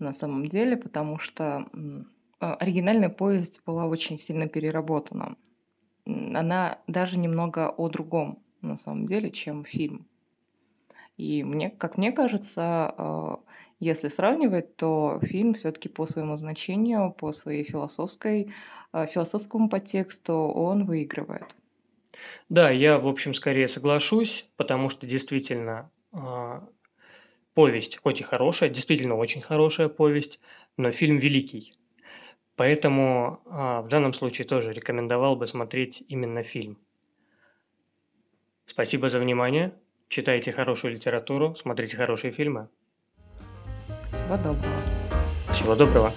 на 0.00 0.12
самом 0.12 0.46
деле, 0.46 0.76
потому 0.76 1.18
что 1.18 1.66
а, 2.40 2.54
оригинальная 2.54 3.08
повесть 3.08 3.62
была 3.64 3.86
очень 3.86 4.18
сильно 4.18 4.48
переработана. 4.48 5.36
Она 6.06 6.80
даже 6.86 7.18
немного 7.18 7.68
о 7.68 7.88
другом 7.88 8.42
на 8.62 8.76
самом 8.76 9.06
деле, 9.06 9.30
чем 9.30 9.64
фильм. 9.64 10.08
И 11.18 11.42
мне, 11.42 11.68
как 11.68 11.98
мне 11.98 12.12
кажется, 12.12 12.62
а, 12.96 13.40
если 13.80 14.06
сравнивать, 14.08 14.76
то 14.76 15.18
фильм 15.22 15.52
все-таки 15.54 15.88
по 15.88 16.06
своему 16.06 16.36
значению, 16.36 17.12
по 17.12 17.32
своей 17.32 17.64
философской, 17.64 18.52
а, 18.92 19.04
философскому 19.06 19.68
подтексту 19.68 20.32
он 20.34 20.86
выигрывает. 20.86 21.56
Да, 22.48 22.70
я, 22.70 22.98
в 22.98 23.08
общем, 23.08 23.34
скорее 23.34 23.66
соглашусь, 23.66 24.46
потому 24.56 24.90
что 24.90 25.08
действительно 25.08 25.90
а, 26.12 26.68
повесть, 27.54 27.98
хоть 27.98 28.20
и 28.20 28.24
хорошая, 28.24 28.70
действительно 28.70 29.16
очень 29.16 29.40
хорошая 29.42 29.88
повесть, 29.88 30.38
но 30.76 30.92
фильм 30.92 31.18
великий. 31.18 31.72
Поэтому 32.54 33.40
в 33.44 33.86
данном 33.88 34.12
случае 34.12 34.44
тоже 34.44 34.72
рекомендовал 34.72 35.36
бы 35.36 35.46
смотреть 35.46 36.02
именно 36.08 36.42
фильм. 36.42 36.76
Спасибо 38.66 39.08
за 39.08 39.20
внимание. 39.20 39.78
Читайте 40.08 40.52
хорошую 40.52 40.94
литературу, 40.94 41.54
смотрите 41.54 41.96
хорошие 41.96 42.32
фильмы. 42.32 42.68
Всего 44.12 44.36
доброго. 44.36 44.80
Всего 45.52 45.74
доброго. 45.74 46.12